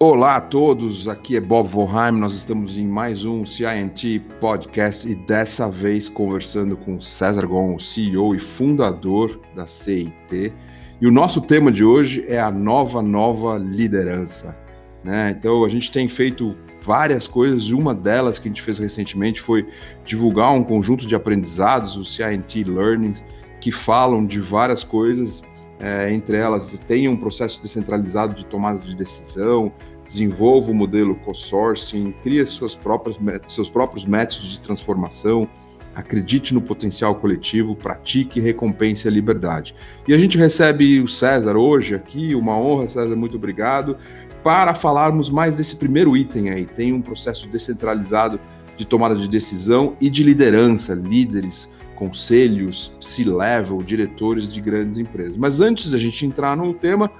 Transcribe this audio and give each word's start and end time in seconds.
Olá 0.00 0.36
a 0.36 0.40
todos, 0.40 1.08
aqui 1.08 1.36
é 1.36 1.40
Bob 1.40 1.68
Volheim, 1.68 2.12
nós 2.12 2.32
estamos 2.34 2.78
em 2.78 2.86
mais 2.86 3.24
um 3.24 3.44
CINT 3.44 4.20
Podcast 4.40 5.10
e 5.10 5.16
dessa 5.16 5.68
vez 5.68 6.08
conversando 6.08 6.76
com 6.76 7.00
César 7.00 7.44
Gon, 7.44 7.76
CEO 7.80 8.32
e 8.32 8.38
fundador 8.38 9.40
da 9.56 9.66
CIT. 9.66 10.52
E 11.00 11.06
o 11.08 11.10
nosso 11.10 11.40
tema 11.40 11.72
de 11.72 11.82
hoje 11.82 12.24
é 12.28 12.38
a 12.38 12.48
nova, 12.48 13.02
nova 13.02 13.58
liderança. 13.58 14.56
Né? 15.02 15.34
Então 15.36 15.64
a 15.64 15.68
gente 15.68 15.90
tem 15.90 16.08
feito 16.08 16.56
várias 16.80 17.26
coisas 17.26 17.64
e 17.64 17.74
uma 17.74 17.92
delas 17.92 18.38
que 18.38 18.46
a 18.46 18.50
gente 18.50 18.62
fez 18.62 18.78
recentemente 18.78 19.40
foi 19.40 19.66
divulgar 20.04 20.52
um 20.52 20.62
conjunto 20.62 21.08
de 21.08 21.16
aprendizados, 21.16 21.96
o 21.96 22.04
CINT 22.04 22.62
Learnings, 22.64 23.26
que 23.60 23.72
falam 23.72 24.24
de 24.24 24.38
várias 24.38 24.84
coisas 24.84 25.42
é, 25.80 26.12
entre 26.12 26.36
elas, 26.36 26.78
tenha 26.86 27.10
um 27.10 27.16
processo 27.16 27.62
descentralizado 27.62 28.34
de 28.34 28.44
tomada 28.46 28.78
de 28.78 28.94
decisão, 28.96 29.72
desenvolva 30.04 30.70
o 30.70 30.74
modelo 30.74 31.14
co-sourcing, 31.16 32.14
crie 32.22 32.44
suas 32.46 32.74
próprias, 32.74 33.18
seus 33.48 33.70
próprios 33.70 34.04
métodos 34.04 34.50
de 34.50 34.60
transformação, 34.60 35.48
acredite 35.94 36.54
no 36.54 36.62
potencial 36.62 37.14
coletivo, 37.14 37.74
pratique 37.74 38.40
recompense 38.40 39.06
a 39.06 39.10
liberdade. 39.10 39.74
E 40.06 40.14
a 40.14 40.18
gente 40.18 40.38
recebe 40.38 41.00
o 41.00 41.08
César 41.08 41.56
hoje 41.56 41.94
aqui, 41.94 42.34
uma 42.34 42.56
honra, 42.56 42.88
César, 42.88 43.14
muito 43.14 43.36
obrigado, 43.36 43.96
para 44.42 44.74
falarmos 44.74 45.28
mais 45.28 45.56
desse 45.56 45.76
primeiro 45.76 46.16
item 46.16 46.50
aí. 46.50 46.64
Tem 46.64 46.92
um 46.92 47.02
processo 47.02 47.48
descentralizado 47.48 48.40
de 48.76 48.86
tomada 48.86 49.16
de 49.16 49.28
decisão 49.28 49.96
e 50.00 50.08
de 50.08 50.22
liderança, 50.22 50.94
líderes 50.94 51.72
conselhos, 51.98 52.96
C-level, 53.00 53.82
diretores 53.82 54.52
de 54.52 54.60
grandes 54.60 54.98
empresas. 54.98 55.36
Mas 55.36 55.60
antes 55.60 55.90
da 55.90 55.98
gente 55.98 56.24
entrar 56.24 56.56
no 56.56 56.72
tema, 56.72 57.10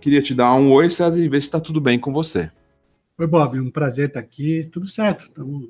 queria 0.00 0.22
te 0.22 0.34
dar 0.34 0.54
um 0.54 0.72
oi, 0.72 0.88
César, 0.88 1.22
e 1.22 1.28
ver 1.28 1.42
se 1.42 1.48
está 1.48 1.60
tudo 1.60 1.78
bem 1.78 1.98
com 1.98 2.10
você. 2.10 2.50
Oi, 3.18 3.26
Bob, 3.26 3.60
um 3.60 3.70
prazer 3.70 4.08
estar 4.08 4.20
aqui. 4.20 4.66
Tudo 4.72 4.86
certo, 4.86 5.26
estamos 5.26 5.68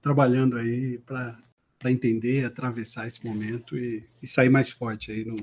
trabalhando 0.00 0.56
aí 0.56 0.98
para 0.98 1.36
entender, 1.86 2.44
atravessar 2.44 3.08
esse 3.08 3.26
momento 3.26 3.76
e, 3.76 4.04
e, 4.22 4.26
sair 4.26 4.50
mais 4.50 4.70
forte 4.70 5.10
aí 5.10 5.24
no, 5.24 5.34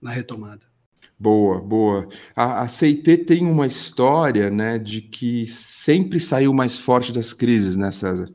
na 0.00 0.12
retomada. 0.12 0.64
Boa, 1.18 1.60
boa. 1.60 2.08
A, 2.34 2.62
a 2.62 2.68
CIT 2.68 3.18
tem 3.18 3.44
uma 3.44 3.66
história, 3.66 4.48
né, 4.48 4.78
de 4.78 5.02
que 5.02 5.46
sempre 5.46 6.18
saiu 6.18 6.54
mais 6.54 6.78
forte 6.78 7.12
das 7.12 7.34
crises, 7.34 7.76
né, 7.76 7.90
César? 7.90 8.32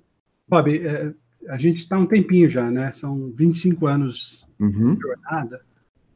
Bob, 0.47 0.77
é, 0.77 1.11
a 1.49 1.57
gente 1.57 1.79
está 1.79 1.97
um 1.97 2.05
tempinho 2.05 2.47
já, 2.47 2.69
né? 2.69 2.91
São 2.91 3.31
25 3.31 3.87
anos 3.87 4.47
uhum. 4.59 4.93
de 4.93 5.01
jornada, 5.01 5.65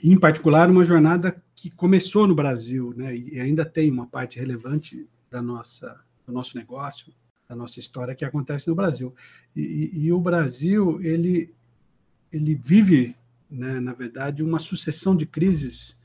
e, 0.02 0.12
em 0.12 0.20
particular 0.20 0.70
uma 0.70 0.86
jornada 0.86 1.42
que 1.56 1.72
começou 1.72 2.28
no 2.28 2.36
Brasil, 2.36 2.94
né? 2.96 3.16
E 3.16 3.40
ainda 3.40 3.66
tem 3.66 3.90
uma 3.90 4.06
parte 4.06 4.40
relevante 4.40 5.08
da 5.32 5.42
nossa, 5.42 6.00
do 6.26 6.32
nosso 6.32 6.56
negócio, 6.56 7.12
da 7.50 7.56
nossa 7.56 7.80
história 7.80 8.14
que 8.14 8.24
acontece 8.24 8.68
no 8.68 8.76
Brasil. 8.76 9.14
E, 9.56 9.92
e 9.94 10.14
o 10.14 10.20
Brasil, 10.20 11.02
ele, 11.02 11.54
ele 12.32 12.54
vive, 12.54 13.16
né, 13.50 13.80
na 13.80 13.94
verdade, 13.94 14.44
uma 14.44 14.60
sucessão 14.60 15.16
de 15.16 15.26
crises 15.26 16.00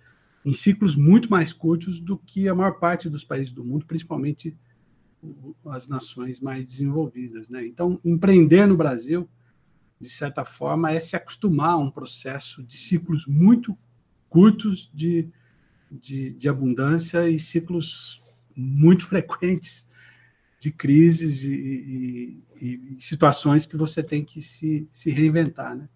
em 0.45 0.53
ciclos 0.55 0.97
muito 0.97 1.31
mais 1.31 1.53
curtos 1.53 2.01
do 2.01 2.17
que 2.17 2.49
a 2.49 2.55
maior 2.55 2.79
parte 2.79 3.11
dos 3.11 3.25
países 3.25 3.53
do 3.53 3.65
mundo, 3.65 3.85
principalmente 3.85 4.57
as 5.67 5.89
nações 5.89 6.41
mais 6.41 6.65
desenvolvidas. 6.65 7.49
Né? 7.49 7.67
Então, 7.67 7.99
empreender 8.05 8.67
no 8.67 8.77
Brasil, 8.77 9.29
de 10.01 10.09
certa 10.09 10.45
forma, 10.45 10.93
é 10.93 11.01
se 11.01 11.17
acostumar 11.17 11.71
a 11.71 11.79
um 11.79 11.91
processo 11.91 12.63
de 12.63 12.77
ciclos 12.77 13.27
muito 13.27 13.77
curtos 14.29 14.91
de, 14.95 15.29
de, 15.91 16.33
de 16.33 16.49
abundância 16.49 17.29
e 17.29 17.39
ciclos 17.39 18.23
muito 18.57 19.07
frequentes 19.07 19.89
de 20.61 20.71
crises 20.73 21.45
e, 21.45 22.45
e, 22.61 22.97
e, 22.97 23.01
situações 23.01 23.65
que 23.65 23.77
você 23.77 24.03
tem 24.03 24.25
que 24.25 24.41
se, 24.41 24.89
se 24.93 25.11
reinventar. 25.11 25.77
Né? 25.77 25.89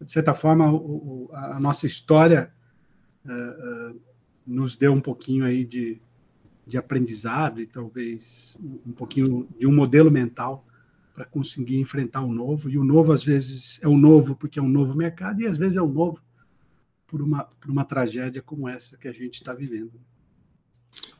De 0.00 0.10
certa 0.10 0.34
forma, 0.34 0.72
o, 0.72 1.30
a 1.32 1.60
nossa 1.60 1.86
história 1.86 2.52
uh, 3.24 3.92
uh, 3.92 4.00
nos 4.46 4.76
deu 4.76 4.92
um 4.92 5.00
pouquinho 5.00 5.44
aí 5.44 5.64
de, 5.64 6.00
de 6.66 6.76
aprendizado 6.76 7.60
e 7.60 7.66
talvez 7.66 8.56
um 8.86 8.92
pouquinho 8.92 9.46
de 9.58 9.66
um 9.66 9.74
modelo 9.74 10.10
mental 10.10 10.66
para 11.14 11.24
conseguir 11.24 11.78
enfrentar 11.78 12.22
o 12.22 12.32
novo. 12.32 12.68
E 12.68 12.76
o 12.76 12.84
novo, 12.84 13.12
às 13.12 13.24
vezes, 13.24 13.80
é 13.82 13.88
o 13.88 13.96
novo 13.96 14.34
porque 14.34 14.58
é 14.58 14.62
um 14.62 14.68
novo 14.68 14.94
mercado, 14.94 15.40
e 15.40 15.46
às 15.46 15.56
vezes 15.56 15.76
é 15.76 15.82
o 15.82 15.88
novo 15.88 16.20
por 17.06 17.22
uma, 17.22 17.44
por 17.44 17.70
uma 17.70 17.84
tragédia 17.84 18.42
como 18.42 18.68
essa 18.68 18.96
que 18.96 19.08
a 19.08 19.12
gente 19.12 19.34
está 19.34 19.54
vivendo. 19.54 19.92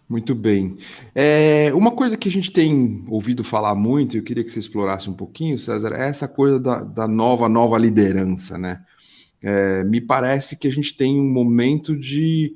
Muito 0.08 0.34
bem. 0.34 0.78
É, 1.14 1.72
uma 1.74 1.90
coisa 1.90 2.16
que 2.16 2.28
a 2.28 2.32
gente 2.32 2.52
tem 2.52 3.04
ouvido 3.08 3.42
falar 3.42 3.74
muito, 3.74 4.16
eu 4.16 4.22
queria 4.22 4.44
que 4.44 4.50
você 4.50 4.60
explorasse 4.60 5.10
um 5.10 5.14
pouquinho, 5.14 5.58
César, 5.58 5.92
é 5.94 6.08
essa 6.08 6.28
coisa 6.28 6.60
da, 6.60 6.82
da 6.82 7.08
nova, 7.08 7.48
nova 7.48 7.76
liderança, 7.76 8.56
né? 8.56 8.84
É, 9.42 9.84
me 9.84 10.00
parece 10.00 10.58
que 10.58 10.68
a 10.68 10.70
gente 10.70 10.96
tem 10.96 11.18
um 11.18 11.32
momento 11.32 11.96
de 11.96 12.54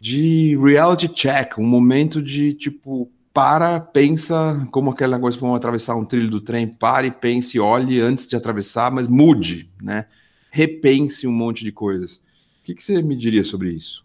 de 0.00 0.56
reality 0.56 1.08
check, 1.08 1.58
um 1.58 1.66
momento 1.66 2.22
de 2.22 2.54
tipo, 2.54 3.10
para, 3.34 3.78
pensa, 3.78 4.66
como 4.72 4.90
aquele 4.90 5.12
negócio 5.12 5.38
para 5.38 5.54
atravessar 5.54 5.94
um 5.94 6.06
trilho 6.06 6.30
do 6.30 6.40
trem, 6.40 6.66
pare, 6.66 7.10
pense, 7.10 7.60
olhe 7.60 8.00
antes 8.00 8.26
de 8.26 8.34
atravessar, 8.34 8.90
mas 8.90 9.06
mude, 9.06 9.70
né? 9.80 10.06
Repense 10.50 11.26
um 11.26 11.32
monte 11.32 11.62
de 11.62 11.70
coisas. 11.70 12.16
O 12.60 12.64
que, 12.64 12.74
que 12.74 12.82
você 12.82 13.02
me 13.02 13.14
diria 13.14 13.44
sobre 13.44 13.70
isso? 13.70 14.04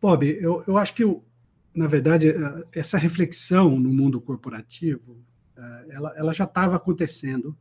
Bob, 0.00 0.26
eu, 0.26 0.64
eu 0.66 0.78
acho 0.78 0.94
que, 0.94 1.04
na 1.74 1.86
verdade, 1.86 2.30
eh, 2.30 2.64
essa 2.72 2.98
reflexão 2.98 3.78
no 3.78 3.90
mundo 3.90 4.20
corporativo, 4.20 5.18
eh, 5.56 5.86
ela, 5.90 6.14
ela 6.16 6.32
já 6.32 6.44
estava 6.44 6.76
acontecendo, 6.76 7.56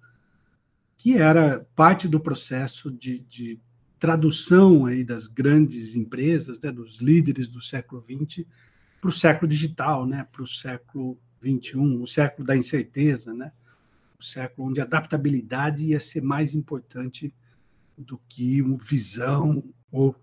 que 0.97 1.17
era 1.17 1.67
parte 1.75 2.07
do 2.07 2.19
processo 2.19 2.89
de, 2.89 3.19
de 3.19 3.59
tradução 4.05 4.85
aí 4.85 5.03
das 5.03 5.25
grandes 5.25 5.95
empresas, 5.95 6.59
né, 6.59 6.71
dos 6.71 6.97
líderes 7.01 7.47
do 7.47 7.59
século 7.59 8.03
XX, 8.03 8.45
para 9.01 9.09
o 9.09 9.11
século 9.11 9.49
digital, 9.49 10.05
né, 10.05 10.27
para 10.31 10.43
o 10.43 10.47
século 10.47 11.17
XXI, 11.43 11.77
o 11.99 12.05
século 12.05 12.45
da 12.45 12.55
incerteza, 12.55 13.33
né, 13.33 13.51
o 14.19 14.23
século 14.23 14.67
onde 14.67 14.79
a 14.79 14.83
adaptabilidade 14.83 15.85
ia 15.85 15.99
ser 15.99 16.21
mais 16.21 16.53
importante 16.53 17.33
do 17.97 18.21
que 18.29 18.61
uma 18.61 18.77
visão 18.77 19.63
ou 19.91 20.15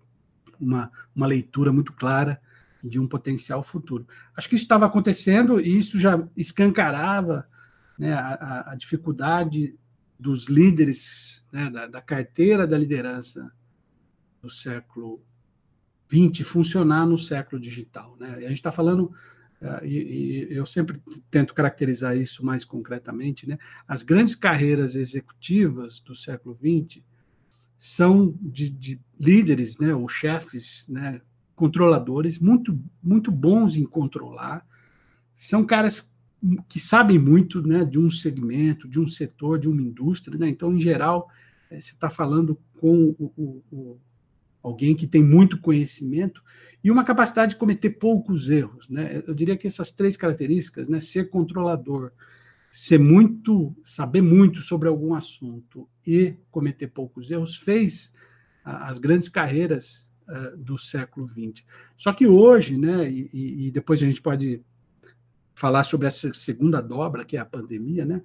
uma, 0.57 0.89
uma 1.13 1.27
leitura 1.27 1.73
muito 1.73 1.91
clara 1.91 2.39
de 2.81 3.01
um 3.01 3.07
potencial 3.07 3.63
futuro. 3.63 4.07
Acho 4.33 4.47
que 4.47 4.55
isso 4.55 4.63
estava 4.63 4.85
acontecendo 4.85 5.59
e 5.59 5.77
isso 5.77 5.99
já 5.99 6.25
escancarava 6.37 7.45
né, 7.99 8.13
a, 8.13 8.71
a, 8.71 8.75
dificuldade 8.75 9.75
dos 10.17 10.47
líderes, 10.47 11.45
né, 11.51 11.69
da, 11.69 11.85
da 11.85 12.01
carteira 12.01 12.65
da 12.65 12.77
liderança 12.77 13.51
do 14.43 14.49
século 14.49 15.23
XX 16.11 16.45
funcionar 16.45 17.07
no 17.07 17.17
século 17.17 17.59
digital. 17.59 18.15
Né? 18.19 18.35
A 18.35 18.41
gente 18.41 18.53
está 18.53 18.73
falando, 18.73 19.05
uh, 19.61 19.83
e, 19.83 20.49
e, 20.51 20.53
eu 20.53 20.65
sempre 20.65 21.01
tento 21.31 21.53
caracterizar 21.53 22.17
isso 22.17 22.45
mais 22.45 22.65
concretamente, 22.65 23.47
né? 23.47 23.57
as 23.87 24.03
grandes 24.03 24.35
carreiras 24.35 24.95
executivas 24.95 26.01
do 26.01 26.13
século 26.13 26.55
XX 26.55 27.01
são 27.77 28.35
de, 28.41 28.69
de 28.69 28.99
líderes, 29.19 29.77
né, 29.77 29.93
ou 29.93 30.07
chefes, 30.07 30.85
né, 30.87 31.19
controladores, 31.55 32.39
muito, 32.39 32.79
muito 33.01 33.29
bons 33.29 33.75
em 33.75 33.83
controlar, 33.83 34.65
são 35.35 35.65
caras 35.65 36.13
que 36.69 36.79
sabem 36.79 37.19
muito 37.19 37.61
né, 37.61 37.83
de 37.83 37.99
um 37.99 38.09
segmento, 38.09 38.87
de 38.87 38.99
um 38.99 39.07
setor, 39.07 39.59
de 39.59 39.67
uma 39.67 39.81
indústria. 39.81 40.37
Né? 40.37 40.49
Então, 40.49 40.73
em 40.73 40.79
geral, 40.79 41.29
eh, 41.69 41.79
você 41.79 41.91
está 41.91 42.09
falando 42.09 42.57
com 42.79 43.15
o, 43.17 43.63
o, 43.71 43.97
alguém 44.63 44.95
que 44.95 45.05
tem 45.05 45.21
muito 45.21 45.59
conhecimento 45.59 46.41
e 46.81 46.89
uma 46.89 47.03
capacidade 47.03 47.51
de 47.51 47.57
cometer 47.57 47.91
poucos 47.91 48.49
erros. 48.49 48.89
Né? 48.89 49.21
Eu 49.27 49.33
diria 49.33 49.57
que 49.57 49.67
essas 49.67 49.91
três 49.91 50.15
características, 50.15 50.87
né, 50.87 50.99
ser 50.99 51.29
controlador, 51.29 52.11
ser 52.71 52.97
muito, 52.97 53.75
saber 53.83 54.21
muito 54.21 54.61
sobre 54.61 54.87
algum 54.87 55.13
assunto 55.13 55.87
e 56.07 56.35
cometer 56.49 56.87
poucos 56.87 57.29
erros, 57.29 57.55
fez 57.55 58.13
as 58.63 58.97
grandes 58.97 59.29
carreiras 59.29 60.09
uh, 60.27 60.57
do 60.57 60.77
século 60.77 61.27
XX. 61.27 61.65
Só 61.97 62.13
que 62.13 62.25
hoje, 62.25 62.77
né, 62.77 63.09
e, 63.09 63.67
e 63.67 63.71
depois 63.71 64.01
a 64.01 64.05
gente 64.05 64.21
pode 64.21 64.61
falar 65.53 65.83
sobre 65.83 66.07
essa 66.07 66.33
segunda 66.33 66.81
dobra, 66.81 67.25
que 67.25 67.37
é 67.37 67.39
a 67.39 67.45
pandemia, 67.45 68.05
né, 68.05 68.21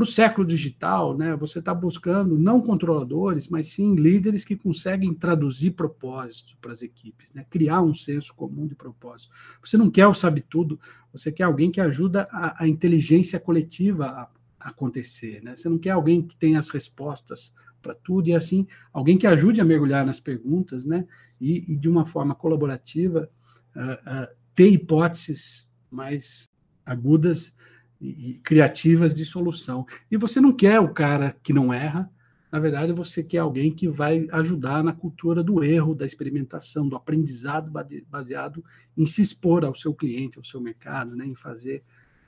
para 0.00 0.04
o 0.04 0.06
século 0.06 0.46
digital, 0.46 1.14
né, 1.14 1.36
você 1.36 1.58
está 1.58 1.74
buscando 1.74 2.38
não 2.38 2.62
controladores, 2.62 3.48
mas 3.48 3.68
sim 3.68 3.94
líderes 3.94 4.46
que 4.46 4.56
conseguem 4.56 5.12
traduzir 5.12 5.72
propósitos 5.72 6.56
para 6.58 6.72
as 6.72 6.80
equipes, 6.80 7.30
né, 7.34 7.44
criar 7.50 7.82
um 7.82 7.92
senso 7.94 8.34
comum 8.34 8.66
de 8.66 8.74
propósito. 8.74 9.30
Você 9.62 9.76
não 9.76 9.90
quer 9.90 10.06
o 10.06 10.14
sabe 10.14 10.40
tudo, 10.40 10.80
você 11.12 11.30
quer 11.30 11.42
alguém 11.42 11.70
que 11.70 11.82
ajuda 11.82 12.26
a, 12.32 12.64
a 12.64 12.66
inteligência 12.66 13.38
coletiva 13.38 14.06
a, 14.06 14.22
a 14.58 14.70
acontecer. 14.70 15.42
Né? 15.42 15.54
Você 15.54 15.68
não 15.68 15.76
quer 15.76 15.90
alguém 15.90 16.22
que 16.22 16.34
tenha 16.34 16.58
as 16.58 16.70
respostas 16.70 17.54
para 17.82 17.94
tudo 17.94 18.28
e 18.28 18.34
assim 18.34 18.66
alguém 18.94 19.18
que 19.18 19.26
ajude 19.26 19.60
a 19.60 19.66
mergulhar 19.66 20.06
nas 20.06 20.18
perguntas, 20.18 20.82
né, 20.82 21.06
e, 21.38 21.74
e 21.74 21.76
de 21.76 21.90
uma 21.90 22.06
forma 22.06 22.34
colaborativa 22.34 23.30
uh, 23.76 23.80
uh, 23.82 24.34
ter 24.54 24.70
hipóteses 24.70 25.68
mais 25.90 26.50
agudas 26.86 27.54
e, 28.00 28.34
criativas 28.42 29.14
de 29.14 29.24
solução. 29.24 29.86
E 30.10 30.16
você 30.16 30.40
não 30.40 30.52
quer 30.52 30.80
o 30.80 30.92
cara 30.92 31.36
que 31.42 31.52
não 31.52 31.72
erra, 31.72 32.10
na 32.50 32.58
verdade, 32.58 32.92
você 32.92 33.22
quer 33.22 33.38
alguém 33.38 33.72
que 33.72 33.86
vai 33.88 34.26
ajudar 34.32 34.82
na 34.82 34.92
cultura 34.92 35.42
do 35.42 35.62
erro, 35.62 35.94
da 35.94 36.04
experimentação, 36.04 36.88
do 36.88 36.96
aprendizado 36.96 37.70
baseado 38.08 38.64
em 38.96 39.06
se 39.06 39.22
expor 39.22 39.64
ao 39.64 39.74
seu 39.74 39.94
cliente, 39.94 40.36
ao 40.36 40.44
seu 40.44 40.60
mercado, 40.60 41.14
né, 41.14 41.24
em 41.24 41.34
fazer 41.36 41.84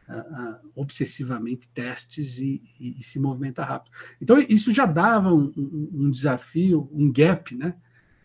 uh, 0.08 0.12
uh, 0.14 0.70
obsessivamente 0.76 1.68
testes 1.70 2.38
e, 2.38 2.62
e, 2.78 3.00
e, 3.00 3.02
se 3.02 3.18
movimentar 3.18 3.68
rápido. 3.68 3.92
Então, 4.20 4.38
isso 4.38 4.72
já 4.72 4.86
dava 4.86 5.34
um, 5.34 5.52
um, 5.56 5.90
um, 5.92 6.10
desafio, 6.10 6.88
um 6.92 7.10
gap 7.10 7.56
né, 7.56 7.74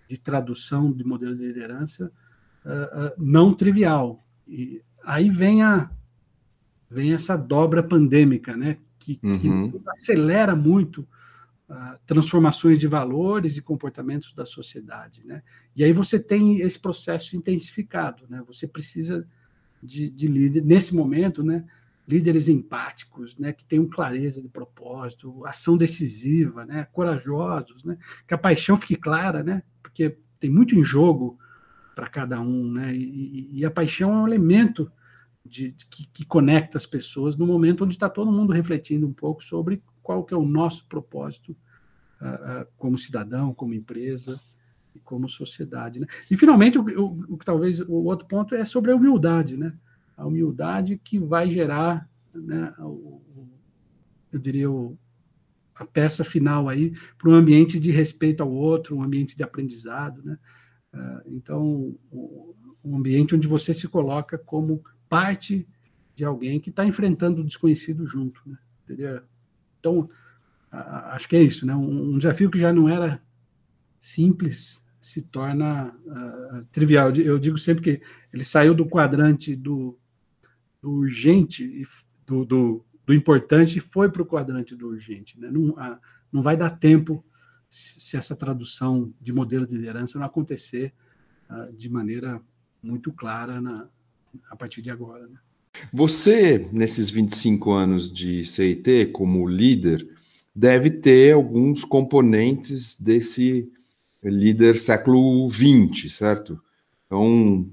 de 0.07 0.19
tradução 0.19 0.93
de 0.93 1.03
modelo 1.03 1.35
de 1.35 1.47
liderança 1.47 2.11
uh, 2.63 3.11
não 3.17 3.55
trivial. 3.55 4.23
E 4.47 4.83
aí 5.03 5.31
vem, 5.31 5.63
a, 5.63 5.89
vem 6.89 7.13
essa 7.13 7.35
dobra 7.35 7.83
pandêmica, 7.83 8.55
né, 8.55 8.77
que, 8.97 9.19
uhum. 9.23 9.71
que 9.71 9.81
acelera 9.89 10.55
muito 10.55 11.07
transformações 12.05 12.79
de 12.79 12.87
valores 12.87 13.57
e 13.57 13.61
comportamentos 13.61 14.33
da 14.33 14.45
sociedade, 14.45 15.21
né? 15.25 15.43
E 15.75 15.83
aí 15.83 15.91
você 15.91 16.17
tem 16.17 16.61
esse 16.61 16.79
processo 16.79 17.35
intensificado, 17.35 18.23
né? 18.29 18.41
Você 18.47 18.65
precisa 18.65 19.27
de, 19.83 20.09
de 20.09 20.27
líder 20.27 20.63
nesse 20.63 20.95
momento, 20.95 21.43
né? 21.43 21.65
Líderes 22.07 22.47
empáticos, 22.47 23.37
né? 23.37 23.51
Que 23.51 23.65
tenham 23.65 23.85
clareza 23.85 24.41
de 24.41 24.47
propósito, 24.47 25.45
ação 25.45 25.75
decisiva, 25.75 26.65
né? 26.65 26.87
Corajosos, 26.93 27.83
né? 27.83 27.97
Que 28.25 28.33
a 28.33 28.37
paixão 28.37 28.77
fique 28.77 28.95
clara, 28.95 29.43
né? 29.43 29.61
Porque 29.83 30.17
tem 30.39 30.49
muito 30.49 30.73
em 30.73 30.85
jogo 30.85 31.37
para 31.93 32.07
cada 32.07 32.39
um, 32.39 32.71
né? 32.71 32.95
E, 32.95 33.49
e, 33.51 33.65
a 33.65 33.71
paixão 33.71 34.13
é 34.13 34.15
um 34.15 34.27
elemento 34.27 34.89
de, 35.47 35.71
de 35.71 35.85
que, 35.87 36.07
que 36.07 36.25
conecta 36.25 36.77
as 36.77 36.85
pessoas 36.85 37.35
no 37.35 37.47
momento 37.47 37.83
onde 37.83 37.93
está 37.93 38.09
todo 38.09 38.31
mundo 38.31 38.53
refletindo 38.53 39.07
um 39.07 39.13
pouco 39.13 39.43
sobre 39.43 39.81
qual 40.03 40.23
que 40.23 40.33
é 40.33 40.37
o 40.37 40.45
nosso 40.45 40.87
propósito 40.87 41.55
uh, 42.21 42.61
uh, 42.61 42.67
como 42.77 42.97
cidadão, 42.97 43.53
como 43.53 43.73
empresa 43.73 44.39
e 44.93 44.99
como 44.99 45.27
sociedade. 45.27 45.99
Né? 45.99 46.07
E, 46.29 46.37
finalmente, 46.37 46.77
o, 46.77 46.83
o, 47.29 47.37
talvez 47.37 47.79
o 47.79 48.03
outro 48.05 48.27
ponto 48.27 48.55
é 48.55 48.63
sobre 48.65 48.91
a 48.91 48.95
humildade, 48.95 49.57
né? 49.57 49.73
a 50.17 50.25
humildade 50.25 50.99
que 51.03 51.19
vai 51.19 51.49
gerar, 51.49 52.09
né, 52.33 52.73
o, 52.79 53.21
eu 54.31 54.39
diria, 54.39 54.69
o, 54.69 54.97
a 55.75 55.85
peça 55.85 56.23
final 56.23 56.67
aí 56.67 56.91
para 57.17 57.29
um 57.29 57.33
ambiente 57.33 57.79
de 57.79 57.91
respeito 57.91 58.41
ao 58.41 58.51
outro, 58.51 58.95
um 58.95 59.03
ambiente 59.03 59.37
de 59.37 59.43
aprendizado, 59.43 60.23
né? 60.23 60.37
Uh, 60.93 61.21
então, 61.27 61.95
um 62.83 62.97
ambiente 62.97 63.35
onde 63.35 63.47
você 63.47 63.73
se 63.73 63.87
coloca 63.87 64.37
como 64.37 64.83
parte 65.09 65.67
de 66.15 66.23
alguém 66.25 66.59
que 66.59 66.69
está 66.69 66.85
enfrentando 66.85 67.41
o 67.41 67.43
desconhecido 67.43 68.05
junto, 68.05 68.41
né? 68.45 68.57
Então, 69.79 70.09
acho 70.71 71.27
que 71.27 71.35
é 71.35 71.41
isso, 71.41 71.65
né? 71.65 71.75
Um, 71.75 72.17
desafio 72.17 72.49
que 72.49 72.59
já 72.59 72.73
não 72.73 72.89
era 72.89 73.21
simples 73.99 74.83
se 74.99 75.21
torna 75.21 75.95
uh, 76.05 76.65
trivial. 76.71 77.11
Eu 77.11 77.39
digo 77.39 77.57
sempre 77.57 77.83
que 77.83 78.01
ele 78.33 78.43
saiu 78.43 78.73
do 78.73 78.85
quadrante 78.85 79.55
do, 79.55 79.97
do 80.81 80.91
urgente, 80.91 81.63
e 81.63 81.85
do, 82.25 82.43
do, 82.43 82.85
do, 83.05 83.13
importante, 83.13 83.77
e 83.77 83.81
foi 83.81 84.11
para 84.11 84.21
o 84.21 84.25
quadrante 84.25 84.75
do 84.75 84.87
urgente. 84.87 85.39
Né? 85.39 85.49
Não, 85.49 85.69
uh, 85.69 85.97
não 86.31 86.41
vai 86.41 86.57
dar 86.57 86.71
tempo 86.71 87.23
se 87.69 88.17
essa 88.17 88.35
tradução 88.35 89.13
de 89.21 89.31
modelo 89.31 89.67
de 89.67 89.75
liderança 89.75 90.19
não 90.19 90.25
acontecer 90.25 90.93
uh, 91.49 91.71
de 91.73 91.89
maneira 91.89 92.41
muito 92.81 93.11
clara 93.13 93.61
na, 93.61 93.89
a 94.49 94.55
partir 94.55 94.81
de 94.81 94.89
agora. 94.89 95.27
Né? 95.27 95.37
Você, 95.93 96.67
nesses 96.71 97.09
25 97.09 97.71
anos 97.71 98.11
de 98.11 98.43
CIT, 98.45 99.07
como 99.13 99.47
líder, 99.47 100.07
deve 100.55 100.89
ter 100.89 101.33
alguns 101.33 101.83
componentes 101.83 102.99
desse 102.99 103.69
líder 104.23 104.77
século 104.77 105.49
XX, 105.49 106.13
certo? 106.13 106.59
Então, 107.05 107.69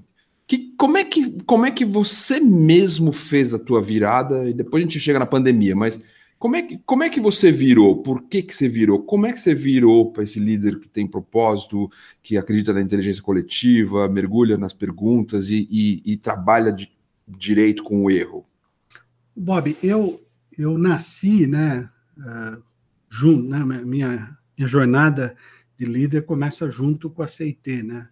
que, 0.47 0.73
como, 0.77 0.97
é 0.97 1.03
que, 1.03 1.43
como 1.43 1.65
é 1.65 1.71
que 1.71 1.83
você 1.83 2.39
mesmo 2.39 3.11
fez 3.11 3.53
a 3.53 3.59
tua 3.59 3.81
virada? 3.81 4.47
E 4.47 4.53
depois 4.53 4.81
a 4.81 4.85
gente 4.85 4.99
chega 4.99 5.19
na 5.19 5.25
pandemia, 5.25 5.75
mas 5.75 5.99
como 6.45 6.57
é 6.57 6.61
que, 6.61 6.77
como 6.85 7.03
é 7.03 7.09
que 7.09 7.19
você 7.19 7.51
virou? 7.51 8.03
Por 8.03 8.21
que, 8.21 8.43
que 8.43 8.53
você 8.53 8.69
virou? 8.69 9.01
Como 9.01 9.25
é 9.25 9.33
que 9.33 9.39
você 9.39 9.55
virou 9.55 10.11
para 10.11 10.23
esse 10.23 10.39
líder 10.39 10.79
que 10.79 10.87
tem 10.87 11.07
propósito, 11.07 11.89
que 12.21 12.37
acredita 12.37 12.71
na 12.71 12.81
inteligência 12.81 13.23
coletiva, 13.23 14.07
mergulha 14.07 14.55
nas 14.55 14.71
perguntas 14.71 15.49
e, 15.49 15.67
e, 15.71 16.03
e 16.05 16.15
trabalha 16.15 16.71
de 16.71 16.95
direito 17.27 17.83
com 17.83 18.05
o 18.05 18.11
erro? 18.11 18.45
Bob, 19.35 19.75
eu, 19.81 20.23
eu 20.55 20.77
nasci, 20.77 21.47
né, 21.47 21.89
uh, 22.19 22.61
junto, 23.09 23.49
né, 23.49 23.65
minha, 23.83 24.37
minha 24.55 24.67
jornada 24.67 25.35
de 25.75 25.85
líder 25.87 26.25
começa 26.25 26.69
junto 26.69 27.09
com 27.09 27.23
a 27.23 27.27
CIT, 27.27 27.81
né, 27.81 28.07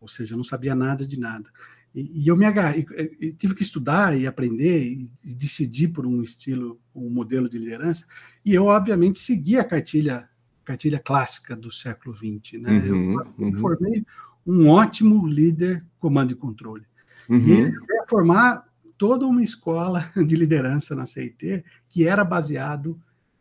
ou 0.00 0.06
seja, 0.06 0.34
eu 0.34 0.36
não 0.36 0.44
sabia 0.44 0.76
nada 0.76 1.04
de 1.04 1.18
nada. 1.18 1.50
E, 1.94 2.22
e 2.22 2.28
eu 2.28 2.36
me 2.36 2.44
agarrei, 2.44 2.86
eu 3.20 3.34
tive 3.34 3.54
que 3.54 3.62
estudar 3.62 4.16
e 4.16 4.26
aprender 4.26 4.84
e, 4.84 5.10
e, 5.24 5.34
decidir 5.34 5.88
por 5.88 6.06
um 6.06 6.22
estilo, 6.22 6.80
um 6.94 7.10
modelo 7.10 7.48
de 7.48 7.58
liderança, 7.58 8.04
e 8.44 8.54
eu, 8.54 8.66
obviamente, 8.66 9.18
segui 9.18 9.58
a 9.58 9.64
cartilha, 9.64 10.28
cartilha 10.64 10.98
clássica 10.98 11.56
do 11.56 11.70
século 11.70 12.14
XX, 12.14 12.60
né, 12.60 12.70
uhum, 12.70 13.12
eu, 13.12 13.20
eu 13.38 13.46
uhum. 13.46 13.58
formei 13.58 14.04
um 14.46 14.68
ótimo 14.68 15.26
líder 15.26 15.84
comando 15.98 16.32
e 16.32 16.34
controle. 16.34 16.84
Uhum. 17.28 17.38
E 17.38 17.72
formar 18.08 18.64
toda 18.96 19.26
uma 19.26 19.42
escola 19.42 20.10
de 20.16 20.36
liderança 20.36 20.94
na 20.94 21.06
CIT 21.06 21.64
que 21.88 22.06
era 22.06 22.24
baseado 22.24 22.98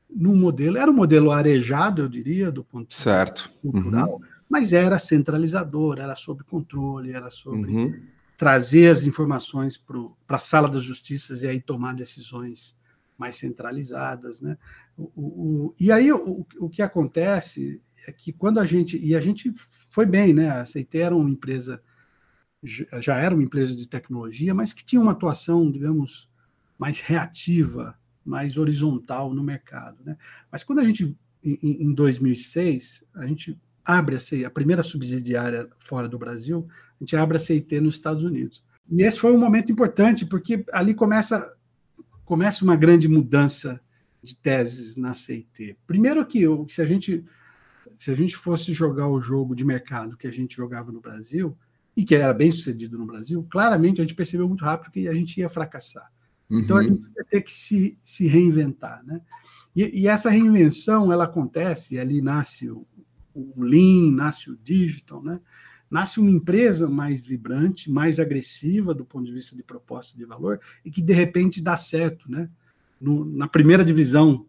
num 0.10 0.36
modelo, 0.36 0.78
era 0.78 0.90
um 0.90 0.94
modelo 0.94 1.32
arejado, 1.32 2.02
eu 2.02 2.08
diria, 2.08 2.52
do 2.52 2.64
ponto 2.64 2.90
de 2.90 2.96
vista 2.96 3.10
certo. 3.10 3.52
cultural, 3.62 4.14
uhum. 4.14 4.22
mas 4.50 4.72
era 4.72 4.98
centralizador, 4.98 6.00
era 6.00 6.16
sob 6.16 6.44
controle, 6.46 7.12
era 7.12 7.30
sobre 7.30 7.72
uhum. 7.72 8.00
Trazer 8.38 8.90
as 8.90 9.06
informações 9.06 9.78
para 9.78 10.38
a 10.38 10.40
sala 10.40 10.70
das 10.70 10.84
justiças 10.84 11.44
e 11.44 11.48
aí 11.48 11.60
tomar 11.60 11.94
decisões 11.94 12.78
mais 13.18 13.36
centralizadas, 13.36 14.40
né? 14.40 14.58
O, 14.96 15.04
o, 15.16 15.76
e 15.80 15.92
aí 15.92 16.12
o, 16.12 16.46
o 16.60 16.70
que 16.70 16.84
acontece 16.84 17.82
é 18.08 18.12
que 18.12 18.32
quando 18.32 18.60
a 18.60 18.66
gente 18.66 18.98
e 18.98 19.16
a 19.16 19.20
gente 19.20 19.52
foi 19.90 20.06
bem, 20.06 20.34
né? 20.34 20.50
A 20.50 20.66
CIT 20.66 21.00
era 21.00 21.16
uma 21.16 21.30
empresa 21.30 21.82
já 22.64 23.18
era 23.18 23.34
uma 23.34 23.44
empresa 23.44 23.76
de 23.76 23.88
tecnologia, 23.88 24.54
mas 24.54 24.74
que 24.74 24.84
tinha 24.84 25.02
uma 25.02 25.12
atuação, 25.12 25.72
digamos, 25.72 26.30
mais 26.78 27.00
reativa, 27.00 27.98
mais 28.26 28.58
horizontal 28.58 29.34
no 29.34 29.44
mercado. 29.44 30.04
Né? 30.04 30.18
Mas 30.52 30.64
quando 30.64 30.80
a 30.80 30.84
gente, 30.84 31.16
em, 31.44 31.94
2006, 31.94 33.04
a 33.16 33.26
gente 33.26 33.60
abre 33.88 34.18
a 34.18 34.20
CIT, 34.20 34.46
a 34.46 34.52
primeira 34.52 34.84
subsidiária 34.84 35.70
fora 35.80 36.10
do 36.10 36.20
Brasil, 36.20 36.68
a 36.70 37.04
gente 37.04 37.16
abre 37.16 37.38
a 37.38 37.40
CIT 37.40 37.80
nos 37.80 37.96
Estados 37.96 38.24
Unidos. 38.24 38.64
E 38.90 39.04
esse 39.04 39.20
foi 39.20 39.32
um 39.32 39.40
momento 39.40 39.72
importante, 39.72 40.26
porque 40.26 40.66
ali 40.74 40.94
começa, 40.94 41.56
começa 42.26 42.64
uma 42.64 42.76
grande 42.76 43.08
mudança 43.08 43.80
de 44.22 44.36
teses 44.36 44.98
na 44.98 45.14
CIT. 45.14 45.78
Primeiro 45.88 46.26
que 46.26 46.44
se 46.70 46.82
a 46.82 46.86
gente 46.86 47.26
se 47.98 48.12
a 48.12 48.16
gente 48.16 48.36
fosse 48.36 48.74
jogar 48.74 49.08
o 49.08 49.20
jogo 49.20 49.56
de 49.56 49.66
mercado 49.66 50.18
que 50.18 50.28
a 50.28 50.32
gente 50.32 50.56
jogava 50.56 50.92
no 50.92 51.02
Brasil, 51.02 51.58
e 51.98 52.06
que 52.06 52.14
era 52.14 52.32
bem 52.32 52.52
sucedido 52.52 52.96
no 52.96 53.08
Brasil, 53.08 53.46
claramente 53.50 54.00
a 54.00 54.04
gente 54.04 54.14
percebeu 54.14 54.48
muito 54.48 54.64
rápido 54.64 54.92
que 54.92 55.08
a 55.08 55.14
gente 55.14 55.40
ia 55.40 55.50
fracassar. 55.50 56.08
Uhum. 56.48 56.60
Então 56.60 56.78
a 56.78 56.84
gente 56.84 57.02
ia 57.18 57.26
ter 57.26 57.42
que 57.42 57.52
se, 57.52 57.98
se 58.04 58.28
reinventar. 58.28 59.04
Né? 59.04 59.20
E, 59.76 60.02
e, 60.02 60.08
essa 60.08 60.30
reinvenção 60.30 61.12
ela 61.12 61.24
acontece, 61.24 61.98
ali 61.98 62.22
nasce 62.22 62.70
o, 62.70 62.86
o 63.40 63.64
Lean, 63.64 64.12
nasce 64.12 64.50
o 64.50 64.58
Digital, 64.58 65.24
né? 65.24 65.40
nasce 65.90 66.20
uma 66.20 66.30
empresa 66.30 66.90
mais 66.90 67.22
vibrante, 67.22 67.90
mais 67.90 68.20
agressiva 68.20 68.94
do 68.94 69.06
ponto 69.06 69.26
de 69.26 69.32
vista 69.32 69.56
de 69.56 69.64
proposta 69.64 70.18
de 70.18 70.26
valor 70.26 70.60
e 70.84 70.92
que 70.92 71.02
de 71.02 71.14
repente 71.14 71.62
dá 71.62 71.78
certo, 71.78 72.30
né? 72.30 72.50
No, 73.00 73.24
na 73.24 73.48
primeira 73.48 73.86
divisão 73.86 74.46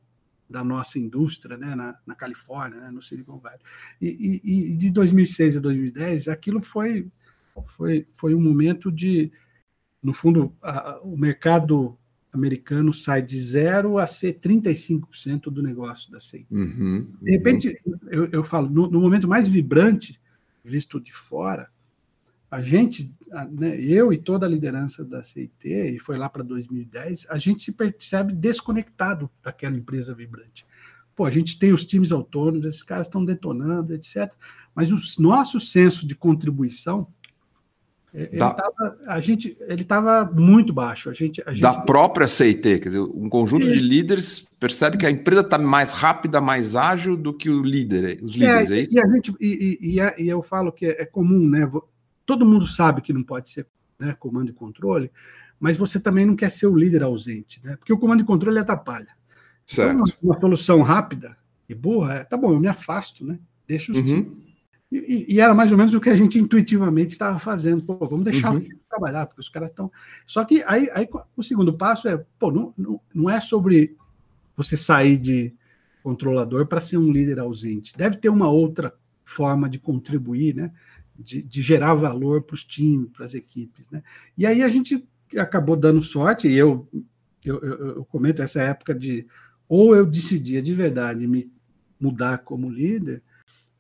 da 0.49 0.65
nossa 0.65 0.99
indústria, 0.99 1.59
né, 1.59 1.75
na, 1.75 1.95
na 2.07 2.15
Califórnia, 2.15 2.81
né, 2.81 2.91
no 2.91 3.03
Silicon 3.03 3.39
Valley. 3.39 3.61
E, 4.01 4.41
e, 4.43 4.73
e, 4.73 4.77
de 4.77 4.91
2006 4.91 5.59
a 5.59 5.61
2010, 5.61 6.29
aquilo 6.29 6.63
foi 6.63 7.07
foi, 7.77 8.07
foi 8.15 8.35
um 8.35 8.41
momento 8.41 8.91
de, 8.91 9.31
no 10.03 10.13
fundo, 10.13 10.55
a, 10.63 11.01
o 11.03 11.17
mercado 11.17 11.99
americano 12.33 12.93
sai 12.93 13.23
de 13.23 13.41
zero 13.41 13.99
a 13.99 14.07
ser 14.07 14.39
35% 14.39 15.45
do 15.45 15.63
negócio 15.63 16.11
da 16.11 16.21
CEI. 16.21 16.47
Uhum, 16.51 16.61
uhum. 16.61 17.07
De 17.23 17.31
repente, 17.31 17.81
eu, 18.11 18.27
eu 18.27 18.45
falo, 18.45 18.69
no, 18.69 18.91
no, 18.91 19.01
momento 19.01 19.27
mais 19.27 19.49
vibrante, 19.49 20.21
visto 20.65 21.01
de 21.01 21.13
fora, 21.13 21.71
a 22.51 22.61
gente, 22.61 23.15
né, 23.51 23.79
eu 23.81 24.13
e 24.13 24.19
toda 24.19 24.47
a 24.47 24.49
liderança 24.49 25.05
da 25.05 25.23
CIT, 25.23 25.69
e 25.69 25.99
foi 25.99 26.17
lá 26.17 26.29
para 26.29 26.43
2010, 26.43 27.27
a 27.29 27.39
gente 27.39 27.63
se 27.63 27.73
percebe 27.73 28.33
desconectado 28.33 29.31
daquela 29.43 29.77
empresa 29.77 30.15
vibrante. 30.15 30.67
Pô, 31.15 31.25
a 31.25 31.31
gente 31.31 31.59
tem 31.59 31.73
os 31.73 31.85
times 31.85 32.13
autônomos, 32.13 32.65
esses 32.65 32.83
caras 32.83 33.07
estão 33.07 33.25
detonando, 33.25 33.93
etc. 33.93 34.33
Mas 34.75 34.93
o 34.93 35.23
nosso 35.23 35.59
senso 35.59 36.07
de 36.07 36.15
contribuição 36.15 37.13
Ele 38.19 38.37
da... 38.37 38.51
tava, 38.51 38.99
a 39.07 39.21
gente, 39.21 39.57
ele 39.61 39.83
estava 39.83 40.25
muito 40.25 40.73
baixo. 40.73 41.09
A 41.09 41.13
gente, 41.13 41.41
a 41.47 41.53
gente... 41.53 41.63
Da 41.63 41.81
própria 41.81 42.27
CIT, 42.27 42.81
quer 42.81 42.89
dizer, 42.89 43.01
um 43.01 43.29
conjunto 43.29 43.65
e... 43.65 43.73
de 43.73 43.81
líderes 43.81 44.49
percebe 44.59 44.99
que 44.99 45.07
a 45.07 45.11
empresa 45.11 45.43
está 45.43 45.57
mais 45.57 45.93
rápida, 45.93 46.41
mais 46.41 46.75
ágil 46.75 47.17
do 47.17 47.33
que 47.33 47.49
o 47.49 47.63
líder, 47.63 48.19
os 48.23 48.35
líderes, 48.35 48.71
é, 48.71 48.79
é 48.79 48.81
isso? 48.83 48.97
E, 48.97 49.01
a 49.01 49.07
gente, 49.07 49.35
e, 49.41 49.79
e, 49.81 50.25
e, 50.25 50.29
eu 50.29 50.43
falo 50.43 50.73
que 50.73 50.87
é 50.87 51.05
comum, 51.05 51.49
né? 51.49 51.71
Todo 52.27 52.45
mundo 52.45 52.67
sabe 52.67 53.01
que 53.01 53.13
não 53.13 53.23
pode 53.23 53.51
ser 53.51 53.67
né, 53.99 54.17
comando 54.19 54.51
e 54.51 54.53
controle, 54.53 55.11
mas 55.61 55.77
você 55.77 56.01
também 56.01 56.27
não 56.27 56.35
quer 56.35 56.51
ser 56.51 56.67
o 56.67 56.77
líder 56.77 57.05
ausente, 57.05 57.61
né? 57.63 57.77
Porque 57.77 57.93
o 57.93 57.99
comando 57.99 58.23
e 58.23 58.27
controle 58.27 58.59
atrapalha. 58.59 59.09
Certo. 59.65 59.93
Então, 59.93 60.05
uma, 60.23 60.35
uma, 60.35 60.41
solução 60.41 60.83
rápida 60.83 61.37
e 61.69 61.75
burra, 61.75 62.15
é, 62.15 62.25
tá 62.25 62.37
bom, 62.37 62.53
eu 62.53 62.61
me 62.61 62.69
afasto, 62.69 63.25
né? 63.25 63.39
Deixa 63.67 63.93
os 63.93 63.99
uhum. 63.99 64.39
E, 64.91 65.35
e, 65.35 65.41
era 65.41 65.55
mais 65.55 65.71
ou 65.71 65.77
menos 65.77 65.95
o 65.95 66.01
que 66.01 66.09
a 66.09 66.17
gente 66.17 66.39
intuitivamente 66.39 67.13
estava 67.13 67.39
fazendo. 67.39 67.85
Pô, 67.85 67.95
vamos 68.07 68.25
deixar 68.25 68.55
uhum. 68.55 68.67
trabalhar, 68.89 69.27
porque 69.27 69.41
os 69.41 69.49
caras 69.49 69.69
estão. 69.69 69.93
Só 70.27 70.45
que 70.45 70.63
aí, 70.67 70.89
aí 70.95 71.07
o 71.37 71.43
segundo 71.43 71.75
passo 71.75 72.09
é, 72.09 72.25
pô, 72.39 72.51
não, 72.51 72.73
não, 72.77 73.01
não 73.15 73.31
é 73.31 73.39
sobre 73.41 73.97
você 74.57 74.77
sair 74.77 75.19
de 75.19 75.55
controlador 76.03 76.67
para 76.67 76.81
ser 76.81 76.97
um 76.97 77.13
líder 77.13 77.39
ausente. 77.39 77.97
Deve 77.97 78.17
ter 78.17 78.31
uma 78.31 78.49
outra 78.49 78.95
forma 79.25 79.69
de 79.69 79.79
contribuir, 79.79 80.55
né? 80.55 80.73
De, 81.19 81.43
de 81.43 81.61
gerar 81.61 81.95
valor 81.95 82.43
para 82.43 82.55
os 82.55 82.65
times, 82.65 83.11
para 83.11 83.27
as 83.27 83.35
equipes, 83.35 83.91
né? 83.91 84.03
E 84.39 84.47
aí 84.47 84.63
a 84.63 84.69
gente 84.69 85.07
acabou 85.37 85.77
dando 85.77 86.01
sorte, 86.01 86.49
e 86.49 86.57
eu, 86.57 86.89
eu, 87.45 87.59
eu, 87.61 87.87
eu 87.97 88.05
comento 88.07 88.41
essa 88.41 88.63
época 88.63 88.95
de 88.95 89.27
ou 89.69 89.95
eu 89.95 90.07
decidia 90.07 90.63
de 90.63 90.73
verdade 90.73 91.27
me 91.27 91.53
mudar 92.01 92.39
como 92.39 92.71
líder, 92.71 93.23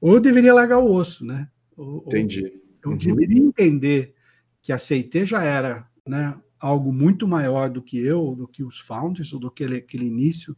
ou 0.00 0.14
eu 0.14 0.20
deveria 0.20 0.54
largar 0.54 0.78
o 0.78 0.90
osso, 0.90 1.24
né? 1.24 1.48
Ou, 1.76 2.04
Entendi. 2.06 2.60
eu 2.84 2.90
uhum. 2.90 2.96
deveria 2.96 3.42
entender 3.42 4.14
que 4.60 4.72
a 4.72 4.78
CIT 4.78 5.24
já 5.24 5.42
era 5.42 5.88
né, 6.06 6.38
algo 6.58 6.92
muito 6.92 7.26
maior 7.26 7.70
do 7.70 7.82
que 7.82 7.98
eu, 7.98 8.34
do 8.34 8.46
que 8.46 8.62
os 8.62 8.80
founders, 8.80 9.32
ou 9.32 9.40
do 9.40 9.50
que 9.50 9.64
aquele, 9.64 9.78
aquele 9.78 10.06
início 10.06 10.56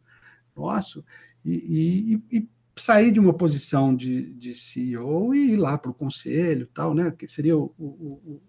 nosso, 0.57 1.05
e, 1.45 2.21
e, 2.31 2.39
e, 2.39 2.49
sair 2.77 3.13
de 3.13 3.21
uma 3.21 3.35
posição 3.35 3.95
de, 3.95 4.33
de 4.35 4.55
CEO 4.55 5.35
e 5.35 5.53
ir 5.53 5.57
lá 5.57 5.77
para 5.77 5.91
o 5.91 5.95
conselho 5.95 6.67
tal, 6.73 6.95
né? 6.95 7.11
Que 7.11 7.29
seria 7.29 7.57
o, 7.57 7.73
o, 7.79 8.41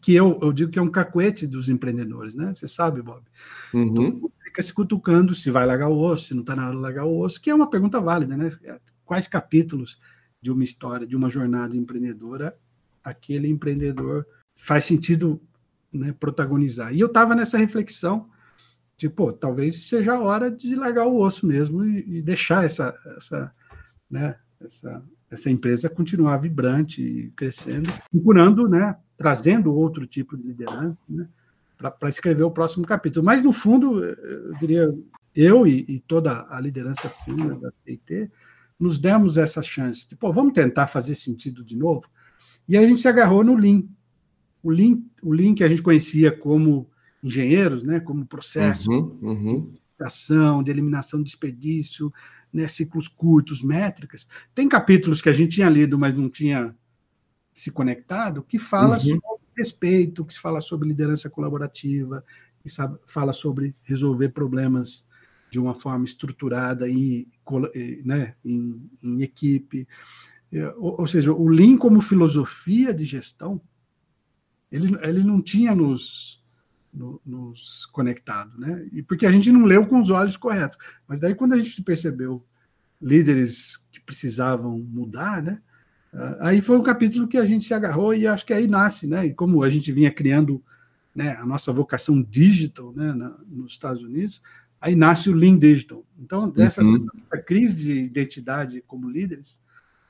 que 0.00 0.14
eu, 0.14 0.38
eu 0.42 0.52
digo 0.52 0.70
que 0.70 0.78
é 0.78 0.82
um 0.82 0.90
cacuete 0.90 1.46
dos 1.46 1.68
empreendedores, 1.68 2.34
né? 2.34 2.52
Você 2.54 2.68
sabe, 2.68 3.02
Bob. 3.02 3.22
Uhum. 3.74 4.30
Fica 4.42 4.62
se 4.62 4.72
cutucando 4.72 5.34
se 5.34 5.50
vai 5.50 5.66
largar 5.66 5.88
o 5.88 5.98
osso, 5.98 6.28
se 6.28 6.34
não 6.34 6.40
está 6.40 6.56
na 6.56 6.66
hora 6.66 6.76
de 6.76 6.82
largar 6.82 7.04
o 7.04 7.18
osso, 7.18 7.40
que 7.40 7.50
é 7.50 7.54
uma 7.54 7.68
pergunta 7.68 8.00
válida, 8.00 8.36
né? 8.36 8.50
Quais 9.04 9.28
capítulos 9.28 9.98
de 10.40 10.50
uma 10.50 10.64
história, 10.64 11.06
de 11.06 11.16
uma 11.16 11.28
jornada 11.28 11.76
empreendedora, 11.76 12.56
aquele 13.02 13.48
empreendedor 13.48 14.26
faz 14.56 14.84
sentido 14.84 15.40
né, 15.92 16.12
protagonizar? 16.12 16.94
E 16.94 17.00
eu 17.00 17.06
estava 17.06 17.34
nessa 17.34 17.58
reflexão 17.58 18.28
pô, 19.14 19.30
talvez 19.30 19.88
seja 19.88 20.14
a 20.14 20.20
hora 20.20 20.50
de 20.50 20.74
largar 20.74 21.06
o 21.06 21.20
osso 21.20 21.46
mesmo 21.46 21.84
e, 21.84 22.18
e 22.18 22.22
deixar 22.22 22.64
essa, 22.64 22.94
essa, 23.18 23.52
né, 24.10 24.36
essa, 24.58 25.02
essa 25.30 25.50
empresa 25.50 25.90
continuar 25.90 26.38
vibrante 26.38 27.02
e 27.02 27.30
crescendo, 27.32 27.92
procurando, 28.10 28.66
né, 28.66 28.96
trazendo 29.18 29.74
outro 29.74 30.06
tipo 30.06 30.34
de 30.34 30.44
liderança, 30.44 30.98
né, 31.06 31.28
para 31.76 32.08
escrever 32.08 32.44
o 32.44 32.50
próximo 32.50 32.86
capítulo. 32.86 33.26
Mas, 33.26 33.42
no 33.42 33.52
fundo, 33.52 34.02
eu 34.02 34.54
diria, 34.54 34.88
eu 35.34 35.66
e, 35.66 35.84
e 35.86 36.00
toda 36.00 36.46
a 36.48 36.58
liderança 36.58 37.10
senior 37.10 37.60
da 37.60 37.70
CIT, 37.84 38.30
nos 38.78 38.98
demos 38.98 39.38
essa 39.38 39.62
chance 39.62 40.08
de, 40.08 40.16
pô, 40.16 40.32
vamos 40.32 40.52
tentar 40.52 40.86
fazer 40.86 41.14
sentido 41.14 41.64
de 41.64 41.76
novo? 41.76 42.04
E 42.68 42.76
aí 42.76 42.84
a 42.84 42.88
gente 42.88 43.00
se 43.00 43.08
agarrou 43.08 43.42
no 43.42 43.54
Lean. 43.54 43.84
O 44.62 44.70
Lean, 44.70 44.98
o 45.22 45.32
Lean 45.32 45.54
que 45.54 45.64
a 45.64 45.68
gente 45.68 45.82
conhecia 45.82 46.30
como 46.30 46.90
engenheiros, 47.22 47.82
né, 47.82 48.00
como 48.00 48.26
processo 48.26 48.90
uhum, 48.90 49.18
uhum. 49.22 49.74
de 49.98 50.04
ação, 50.04 50.62
de 50.62 50.70
eliminação 50.70 51.20
de 51.20 51.26
desperdício, 51.26 52.12
né, 52.52 52.68
ciclos 52.68 53.08
curtos, 53.08 53.62
métricas. 53.62 54.28
Tem 54.54 54.68
capítulos 54.68 55.22
que 55.22 55.28
a 55.28 55.32
gente 55.32 55.56
tinha 55.56 55.68
lido, 55.68 55.98
mas 55.98 56.14
não 56.14 56.28
tinha 56.28 56.74
se 57.52 57.70
conectado, 57.70 58.42
que 58.42 58.58
fala 58.58 58.96
uhum. 58.96 59.02
sobre 59.02 59.46
respeito, 59.56 60.24
que 60.24 60.38
fala 60.38 60.60
sobre 60.60 60.88
liderança 60.88 61.30
colaborativa, 61.30 62.22
que 62.60 62.68
fala 63.06 63.32
sobre 63.32 63.74
resolver 63.82 64.28
problemas 64.28 65.06
de 65.50 65.58
uma 65.58 65.74
forma 65.74 66.04
estruturada 66.04 66.88
e 66.88 67.28
né, 68.04 68.34
em, 68.44 68.90
em 69.02 69.22
equipe. 69.22 69.86
É, 70.52 70.68
ou, 70.76 71.00
ou, 71.00 71.06
seja, 71.06 71.32
o 71.32 71.48
Lean 71.48 71.76
como 71.76 72.00
filosofia 72.00 72.92
de 72.92 73.04
gestão, 73.04 73.60
ele, 74.70 74.96
ele 75.02 75.22
não 75.22 75.40
tinha 75.40 75.74
nos, 75.74 76.44
no, 76.92 77.20
nos 77.24 77.86
conectado, 77.86 78.58
né? 78.58 78.86
E 78.92 79.02
porque 79.02 79.26
a 79.26 79.30
gente 79.30 79.50
não 79.50 79.64
leu 79.64 79.86
com 79.86 80.00
os 80.00 80.10
olhos 80.10 80.36
corretos. 80.36 80.78
Mas 81.06 81.20
daí 81.20 81.34
quando 81.34 81.52
a 81.52 81.58
gente 81.58 81.82
percebeu 81.82 82.44
líderes 83.00 83.76
que 83.92 84.00
precisavam 84.00 84.78
mudar, 84.78 85.42
né? 85.42 85.60
Ah, 86.12 86.48
aí 86.48 86.60
foi 86.60 86.78
um 86.78 86.82
capítulo 86.82 87.28
que 87.28 87.36
a 87.36 87.44
gente 87.44 87.64
se 87.64 87.74
agarrou 87.74 88.14
e 88.14 88.26
acho 88.26 88.46
que 88.46 88.52
aí 88.52 88.66
nasce, 88.66 89.06
né? 89.06 89.26
E 89.26 89.34
como 89.34 89.62
a 89.62 89.70
gente 89.70 89.92
vinha 89.92 90.10
criando 90.10 90.62
né, 91.14 91.36
a 91.36 91.46
nossa 91.46 91.72
vocação 91.72 92.22
digital 92.22 92.92
né, 92.92 93.12
na, 93.12 93.34
nos 93.48 93.72
Estados 93.72 94.02
Unidos, 94.02 94.42
aí 94.86 94.94
nasce 94.94 95.28
o 95.28 95.34
Lean 95.34 95.58
Digital. 95.58 96.06
Então, 96.16 96.48
dessa 96.48 96.80
uhum. 96.82 97.06
crise 97.44 97.74
de 97.74 98.02
identidade 98.02 98.82
como 98.86 99.10
líderes, 99.10 99.60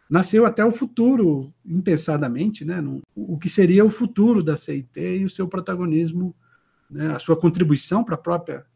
nasceu 0.08 0.44
até 0.44 0.62
o 0.62 0.70
futuro, 0.70 1.52
impensadamente, 1.64 2.62
né, 2.62 2.80
no, 2.80 3.02
o 3.14 3.38
que 3.38 3.48
seria 3.48 3.84
o 3.84 3.90
futuro 3.90 4.42
da 4.42 4.54
CIT 4.54 5.00
e 5.00 5.24
o 5.24 5.30
seu 5.30 5.48
protagonismo, 5.48 6.34
né, 6.90 7.14
a 7.14 7.18
sua 7.18 7.36
contribuição 7.36 8.04
para 8.04 8.16
a 8.16 8.18
própria 8.18 8.66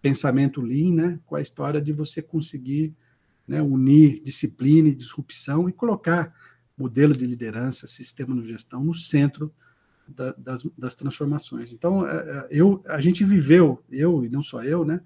pensamento 0.00 0.62
Lean, 0.62 0.94
né, 0.94 1.20
com 1.26 1.36
a 1.36 1.42
história 1.42 1.80
de 1.80 1.92
você 1.92 2.22
conseguir 2.22 2.94
né, 3.46 3.60
unir 3.60 4.22
disciplina 4.22 4.88
e 4.88 4.94
disrupção 4.94 5.68
e 5.68 5.72
colocar 5.72 6.34
modelo 6.76 7.14
de 7.14 7.26
liderança, 7.26 7.86
sistema 7.86 8.34
de 8.40 8.48
gestão 8.48 8.82
no 8.82 8.94
centro 8.94 9.52
da, 10.08 10.32
das, 10.32 10.66
das, 10.76 10.94
transformações. 10.94 11.70
Então, 11.70 12.08
é, 12.08 12.16
é, 12.16 12.48
eu, 12.50 12.82
a 12.88 12.98
gente 12.98 13.22
viveu, 13.24 13.84
eu 13.90 14.24
e 14.24 14.30
não 14.30 14.42
só 14.42 14.64
eu, 14.64 14.86
né, 14.86 15.02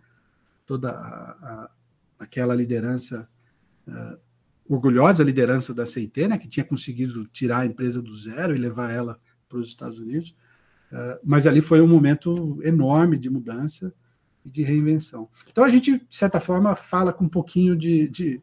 toda 0.66 0.90
a, 0.90 1.30
a, 1.30 1.70
aquela 2.18 2.54
liderança, 2.54 3.28
uh, 3.86 4.18
orgulhosa 4.68 5.22
liderança 5.22 5.74
da 5.74 5.86
CIT, 5.86 6.28
né, 6.28 6.38
que 6.38 6.48
tinha 6.48 6.64
conseguido 6.64 7.26
tirar 7.26 7.60
a 7.60 7.66
empresa 7.66 8.00
do 8.00 8.14
zero 8.16 8.54
e 8.54 8.58
levar 8.58 8.90
ela 8.90 9.20
para 9.48 9.58
os 9.58 9.68
Estados 9.68 9.98
Unidos, 9.98 10.36
uh, 10.92 11.18
mas 11.22 11.46
ali 11.46 11.60
foi 11.60 11.80
um 11.80 11.88
momento 11.88 12.60
enorme 12.62 13.18
de 13.18 13.28
mudança 13.28 13.94
e 14.44 14.50
de 14.50 14.62
reinvenção. 14.62 15.28
Então, 15.50 15.64
a 15.64 15.68
gente, 15.68 15.98
de 15.98 16.16
certa 16.16 16.40
forma, 16.40 16.74
fala 16.74 17.12
com 17.12 17.24
um 17.24 17.28
pouquinho 17.28 17.76
de, 17.76 18.08
de 18.08 18.42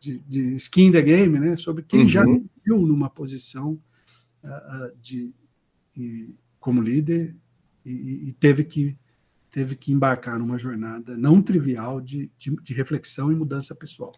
de, 0.00 0.18
de 0.20 0.54
skin 0.54 0.86
in 0.86 0.92
the 0.92 1.02
game, 1.02 1.38
né? 1.38 1.56
Sobre 1.56 1.84
quem 1.84 2.00
uhum. 2.00 2.08
já 2.08 2.24
viu 2.24 2.78
numa 2.78 3.10
posição 3.10 3.78
uh, 4.42 4.96
de, 5.00 5.32
de, 5.94 6.34
como 6.58 6.80
líder 6.80 7.36
e, 7.84 8.28
e, 8.28 8.32
teve 8.32 8.64
que 8.64 8.96
teve 9.50 9.74
que 9.74 9.92
embarcar 9.92 10.38
numa 10.38 10.58
jornada 10.58 11.16
não 11.16 11.42
trivial 11.42 12.00
de, 12.00 12.30
de, 12.38 12.54
de 12.62 12.74
reflexão 12.74 13.32
e 13.32 13.34
mudança 13.34 13.74
pessoal. 13.74 14.12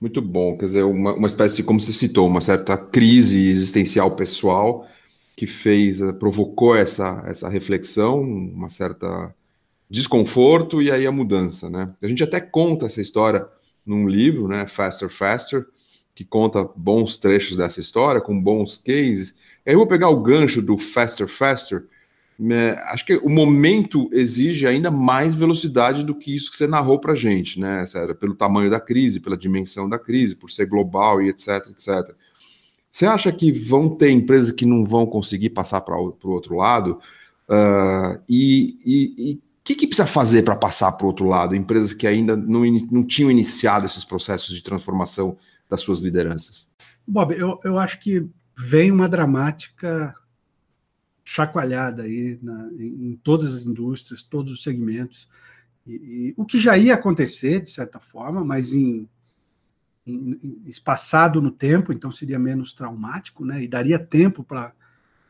Muito 0.00 0.22
bom, 0.22 0.56
quer 0.56 0.64
dizer, 0.66 0.82
uma, 0.84 1.12
uma 1.14 1.26
espécie 1.26 1.56
de, 1.56 1.62
como 1.64 1.80
você 1.80 1.92
citou, 1.92 2.26
uma 2.26 2.40
certa 2.40 2.76
crise 2.76 3.48
existencial 3.48 4.14
pessoal 4.14 4.86
que 5.36 5.46
fez, 5.46 6.00
eh, 6.00 6.12
provocou 6.12 6.74
essa, 6.74 7.22
essa 7.26 7.48
reflexão, 7.48 8.20
uma 8.20 8.68
certa 8.68 9.34
desconforto 9.90 10.82
e 10.82 10.90
aí 10.90 11.06
a 11.06 11.12
mudança, 11.12 11.70
né? 11.70 11.94
A 12.02 12.08
gente 12.08 12.22
até 12.22 12.40
conta 12.40 12.86
essa 12.86 13.00
história 13.00 13.46
num 13.86 14.06
livro, 14.06 14.46
né, 14.46 14.66
Faster 14.66 15.08
Faster, 15.08 15.66
que 16.14 16.24
conta 16.24 16.68
bons 16.76 17.16
trechos 17.16 17.56
dessa 17.56 17.80
história, 17.80 18.20
com 18.20 18.40
bons 18.40 18.76
cases. 18.76 19.38
Eu 19.64 19.78
vou 19.78 19.86
pegar 19.86 20.08
o 20.08 20.20
gancho 20.20 20.60
do 20.60 20.76
Faster 20.76 21.26
Faster. 21.26 21.84
Né, 22.38 22.70
acho 22.84 23.04
que 23.04 23.16
o 23.16 23.28
momento 23.28 24.08
exige 24.12 24.64
ainda 24.64 24.92
mais 24.92 25.34
velocidade 25.34 26.04
do 26.04 26.14
que 26.14 26.36
isso 26.36 26.52
que 26.52 26.56
você 26.56 26.68
narrou 26.68 27.00
para 27.00 27.16
gente, 27.16 27.58
né, 27.58 27.82
pelo 28.20 28.32
tamanho 28.32 28.70
da 28.70 28.78
crise, 28.78 29.18
pela 29.18 29.36
dimensão 29.36 29.88
da 29.88 29.98
crise, 29.98 30.36
por 30.36 30.48
ser 30.48 30.66
global 30.66 31.20
e 31.20 31.30
etc, 31.30 31.66
etc. 31.68 32.14
Você 32.92 33.06
acha 33.06 33.32
que 33.32 33.50
vão 33.50 33.88
ter 33.88 34.10
empresas 34.10 34.52
que 34.52 34.64
não 34.64 34.84
vão 34.84 35.04
conseguir 35.04 35.50
passar 35.50 35.80
para 35.80 35.98
o 35.98 36.14
outro 36.24 36.54
lado? 36.54 37.00
Uh, 37.48 38.22
e, 38.28 38.78
e 38.84 39.40
que, 39.68 39.74
que 39.74 39.86
precisa 39.86 40.06
fazer 40.06 40.42
para 40.42 40.56
passar 40.56 40.92
para 40.92 41.04
o 41.04 41.08
outro 41.08 41.26
lado? 41.26 41.54
Empresas 41.54 41.92
que 41.92 42.06
ainda 42.06 42.34
não, 42.34 42.62
não 42.90 43.06
tinham 43.06 43.30
iniciado 43.30 43.84
esses 43.84 44.04
processos 44.04 44.54
de 44.54 44.62
transformação 44.62 45.36
das 45.68 45.82
suas 45.82 46.00
lideranças? 46.00 46.70
Bob, 47.06 47.34
eu, 47.34 47.60
eu 47.62 47.78
acho 47.78 48.00
que 48.00 48.26
vem 48.56 48.90
uma 48.90 49.08
dramática 49.08 50.14
chacoalhada 51.28 52.04
aí 52.04 52.38
na, 52.42 52.72
em, 52.72 53.10
em 53.10 53.16
todas 53.16 53.54
as 53.54 53.62
indústrias, 53.62 54.22
todos 54.22 54.50
os 54.50 54.62
segmentos. 54.62 55.28
E, 55.86 55.92
e, 55.92 56.34
o 56.38 56.46
que 56.46 56.58
já 56.58 56.78
ia 56.78 56.94
acontecer, 56.94 57.60
de 57.60 57.70
certa 57.70 58.00
forma, 58.00 58.42
mas 58.42 58.72
em, 58.72 59.06
em, 60.06 60.38
em 60.42 60.62
espaçado 60.66 61.42
no 61.42 61.50
tempo, 61.50 61.92
então 61.92 62.10
seria 62.10 62.38
menos 62.38 62.72
traumático, 62.72 63.44
né? 63.44 63.62
E 63.62 63.68
daria 63.68 63.98
tempo 63.98 64.42
para 64.42 64.72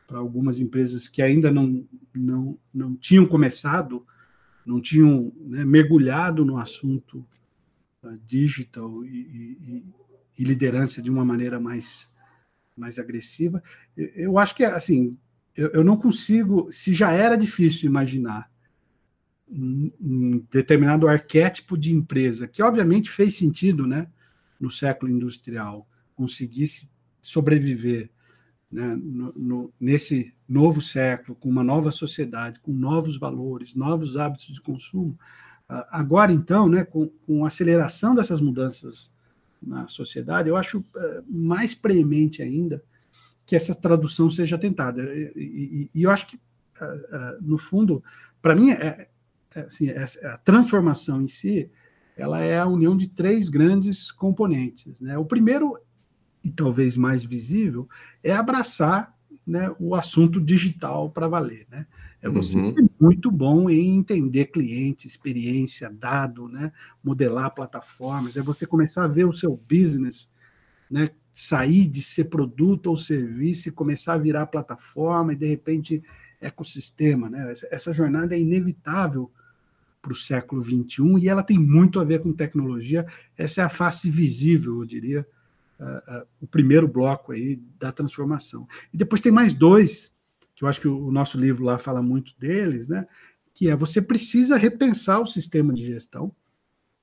algumas 0.07 0.61
empresas 0.61 1.09
que 1.09 1.21
ainda 1.21 1.51
não, 1.51 1.85
não, 2.15 2.57
não 2.73 2.95
tinham 2.95 3.25
começado, 3.25 4.07
não 4.65 4.79
tinham 4.79 5.33
né, 5.35 5.65
mergulhado 5.65 6.45
no 6.45 6.57
assunto 6.57 7.27
uh, 8.03 8.17
digital 8.25 9.03
e, 9.03 9.83
e, 10.37 10.43
liderança 10.45 11.01
de 11.01 11.11
uma 11.11 11.25
maneira 11.25 11.59
mais, 11.59 12.09
mais 12.77 12.97
agressiva. 12.97 13.61
Eu 13.97 14.39
acho 14.39 14.55
que, 14.55 14.63
assim, 14.63 15.17
eu, 15.59 15.67
eu 15.71 15.83
não 15.83 15.97
consigo, 15.97 16.71
se 16.71 16.93
já 16.93 17.11
era 17.11 17.35
difícil 17.35 17.89
imaginar 17.89 18.49
um, 19.45 19.91
um 19.99 20.45
determinado 20.49 21.05
arquétipo 21.05 21.77
de 21.77 21.91
empresa, 21.91 22.47
que 22.47 22.63
obviamente 22.63 23.09
fez 23.09 23.35
sentido 23.35 23.85
né, 23.85 24.07
no 24.57 24.71
século 24.71 25.11
industrial, 25.11 25.85
conseguisse 26.15 26.89
sobreviver 27.21 28.09
né, 28.71 28.95
no, 28.95 29.33
no, 29.35 29.73
nesse 29.77 30.33
novo 30.47 30.81
século, 30.81 31.35
com 31.35 31.49
uma 31.49 31.63
nova 31.63 31.91
sociedade, 31.91 32.61
com 32.61 32.71
novos 32.71 33.17
valores, 33.19 33.75
novos 33.75 34.15
hábitos 34.15 34.53
de 34.53 34.61
consumo. 34.61 35.19
Agora, 35.67 36.31
então, 36.31 36.69
né, 36.69 36.85
com, 36.85 37.07
com 37.27 37.43
a 37.43 37.49
aceleração 37.49 38.15
dessas 38.15 38.39
mudanças 38.39 39.13
na 39.61 39.89
sociedade, 39.89 40.47
eu 40.47 40.55
acho 40.55 40.85
é, 40.95 41.21
mais 41.27 41.75
premente 41.75 42.41
ainda 42.41 42.81
que 43.49 43.55
essa 43.55 43.73
tradução 43.73 44.29
seja 44.29 44.59
tentada. 44.59 45.01
E, 45.01 45.33
e, 45.35 45.89
e 45.95 46.03
eu 46.03 46.11
acho 46.11 46.27
que, 46.27 46.39
é, 46.79 46.85
é, 46.85 47.37
no 47.41 47.57
fundo, 47.57 48.03
para 48.39 48.53
mim, 48.53 48.69
é, 48.69 49.09
é, 49.55 49.61
assim, 49.61 49.89
a 49.89 50.37
transformação 50.37 51.19
em 51.19 51.27
si 51.27 51.67
ela 52.15 52.41
é 52.41 52.59
a 52.59 52.67
união 52.67 52.95
de 52.95 53.07
três 53.07 53.49
grandes 53.49 54.11
componentes. 54.11 55.01
Né? 55.01 55.17
O 55.17 55.25
primeiro 55.25 55.79
e 56.43 56.51
talvez 56.51 56.95
mais 56.95 57.23
visível, 57.23 57.89
é 58.23 58.31
abraçar 58.31 59.17
né, 59.47 59.73
o 59.79 59.95
assunto 59.95 60.39
digital 60.39 61.09
para 61.09 61.27
valer. 61.27 61.65
Né? 61.71 61.87
É 62.21 62.29
você 62.29 62.55
uhum. 62.55 62.71
ser 62.71 62.89
muito 62.99 63.31
bom 63.31 63.67
em 63.67 63.97
entender 63.97 64.45
cliente, 64.45 65.07
experiência, 65.07 65.89
dado, 65.89 66.47
né? 66.47 66.71
modelar 67.03 67.55
plataformas, 67.55 68.37
é 68.37 68.43
você 68.43 68.67
começar 68.67 69.05
a 69.05 69.07
ver 69.07 69.25
o 69.25 69.33
seu 69.33 69.59
business 69.67 70.29
né? 70.89 71.11
Sair 71.33 71.87
de 71.87 72.01
ser 72.01 72.25
produto 72.25 72.87
ou 72.87 72.97
serviço 72.97 73.69
e 73.69 73.71
começar 73.71 74.13
a 74.13 74.17
virar 74.17 74.47
plataforma 74.47 75.33
e, 75.33 75.35
de 75.35 75.47
repente, 75.47 76.03
ecossistema. 76.41 77.29
Né? 77.29 77.53
Essa, 77.71 77.93
jornada 77.93 78.35
é 78.35 78.39
inevitável 78.39 79.31
para 80.01 80.11
o 80.11 80.15
século 80.15 80.63
XXI 80.63 81.17
e 81.21 81.29
ela 81.29 81.43
tem 81.43 81.57
muito 81.57 81.99
a 81.99 82.03
ver 82.03 82.21
com 82.21 82.31
tecnologia. 82.33 83.05
Essa 83.37 83.61
é 83.61 83.63
a 83.63 83.69
face 83.69 84.09
visível, 84.09 84.77
eu 84.77 84.85
diria, 84.85 85.27
uh, 85.79 86.21
uh, 86.21 86.27
o 86.41 86.47
primeiro 86.47 86.87
bloco 86.87 87.31
aí 87.31 87.61
da 87.77 87.91
transformação. 87.91 88.67
E 88.93 88.97
depois 88.97 89.21
tem 89.21 89.31
mais 89.31 89.53
dois, 89.53 90.13
que 90.55 90.63
eu 90.63 90.67
acho 90.67 90.81
que 90.81 90.87
o, 90.87 91.11
nosso 91.11 91.39
livro 91.39 91.63
lá 91.63 91.77
fala 91.77 92.01
muito 92.01 92.33
deles, 92.37 92.87
né? 92.87 93.07
Que 93.53 93.69
é 93.69 93.75
você 93.75 94.01
precisa 94.01 94.57
repensar 94.57 95.19
o 95.21 95.27
sistema 95.27 95.73
de 95.73 95.85
gestão, 95.85 96.33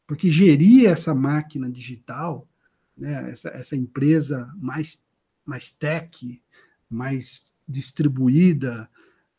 porque 0.07 0.31
gerir 0.31 0.89
essa 0.89 1.15
máquina 1.15 1.71
digital, 1.71 2.47
né, 2.97 3.31
essa, 3.31 3.49
essa 3.51 3.77
empresa 3.77 4.53
mais, 4.57 5.03
mais 5.45 5.71
tech, 5.71 6.43
mais 6.89 7.55
distribuída, 7.69 8.89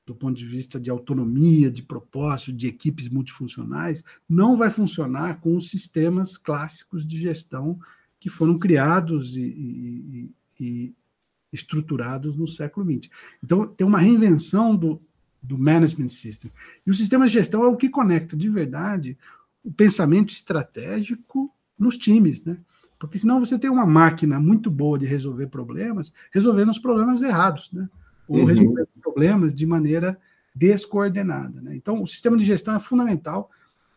do 0.05 0.15
ponto 0.15 0.37
de 0.37 0.45
vista 0.45 0.79
de 0.79 0.89
autonomia, 0.89 1.69
de 1.69 1.83
propósito, 1.83 2.53
de 2.53 2.67
equipes 2.67 3.09
multifuncionais, 3.09 4.03
não 4.27 4.55
vai 4.55 4.69
funcionar 4.69 5.41
com 5.41 5.55
os 5.55 5.69
sistemas 5.69 6.37
clássicos 6.37 7.05
de 7.05 7.19
gestão 7.19 7.77
que 8.19 8.29
foram 8.29 8.57
criados 8.57 9.35
e, 9.35 9.41
e, 9.41 10.31
e 10.59 10.95
estruturados 11.51 12.37
no 12.37 12.47
século 12.47 12.85
XX. 12.89 13.09
Então, 13.43 13.67
tem 13.67 13.85
uma 13.85 13.99
reinvenção 13.99 14.75
do, 14.75 15.01
do 15.41 15.57
management 15.57 16.07
system. 16.07 16.51
E 16.85 16.91
o 16.91 16.95
sistema 16.95 17.27
de 17.27 17.33
gestão 17.33 17.63
é 17.63 17.67
o 17.67 17.77
que 17.77 17.89
conecta 17.89 18.35
de 18.35 18.49
verdade 18.49 19.17
o 19.63 19.71
pensamento 19.71 20.31
estratégico 20.31 21.53
nos 21.77 21.97
times, 21.97 22.43
né? 22.43 22.57
Porque 22.99 23.19
senão 23.19 23.39
você 23.39 23.59
tem 23.59 23.69
uma 23.69 23.85
máquina 23.85 24.39
muito 24.39 24.71
boa 24.71 24.97
de 24.97 25.05
resolver 25.05 25.47
problemas, 25.47 26.13
resolvendo 26.31 26.69
os 26.69 26.79
problemas 26.79 27.21
errados, 27.21 27.71
né? 27.71 27.87
Ou 28.27 28.39
uhum. 28.39 28.45
resolvendo 28.45 28.87
problemas 29.01 29.53
de 29.53 29.65
maneira 29.65 30.19
descoordenada. 30.57 31.61
Né? 31.61 31.75
Então, 31.75 32.01
o 32.01 32.07
sistema 32.07 32.35
de 32.35 32.43
gestão 32.43 32.75
é 32.75 32.79
fundamental, 32.79 33.49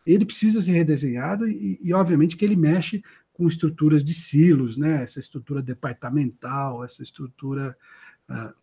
ele 0.05 0.25
precisa 0.25 0.61
ser 0.61 0.71
redesenhado 0.71 1.47
e, 1.47 1.79
e 1.81 1.93
obviamente, 1.93 2.37
que 2.37 2.45
ele 2.45 2.55
mexe 2.55 3.03
com 3.33 3.47
estruturas 3.47 4.03
de 4.03 4.13
silos, 4.13 4.77
né? 4.77 5.01
essa 5.01 5.19
estrutura 5.19 5.61
departamental, 5.61 6.83
essa 6.83 7.01
estrutura 7.01 7.75
uh, 8.29 8.53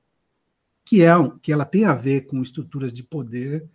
que, 0.85 1.03
é, 1.03 1.13
que 1.43 1.53
ela 1.53 1.65
tem 1.65 1.85
a 1.85 1.95
ver 1.95 2.27
com 2.27 2.41
estruturas 2.41 2.93
de 2.93 3.03
poder 3.03 3.69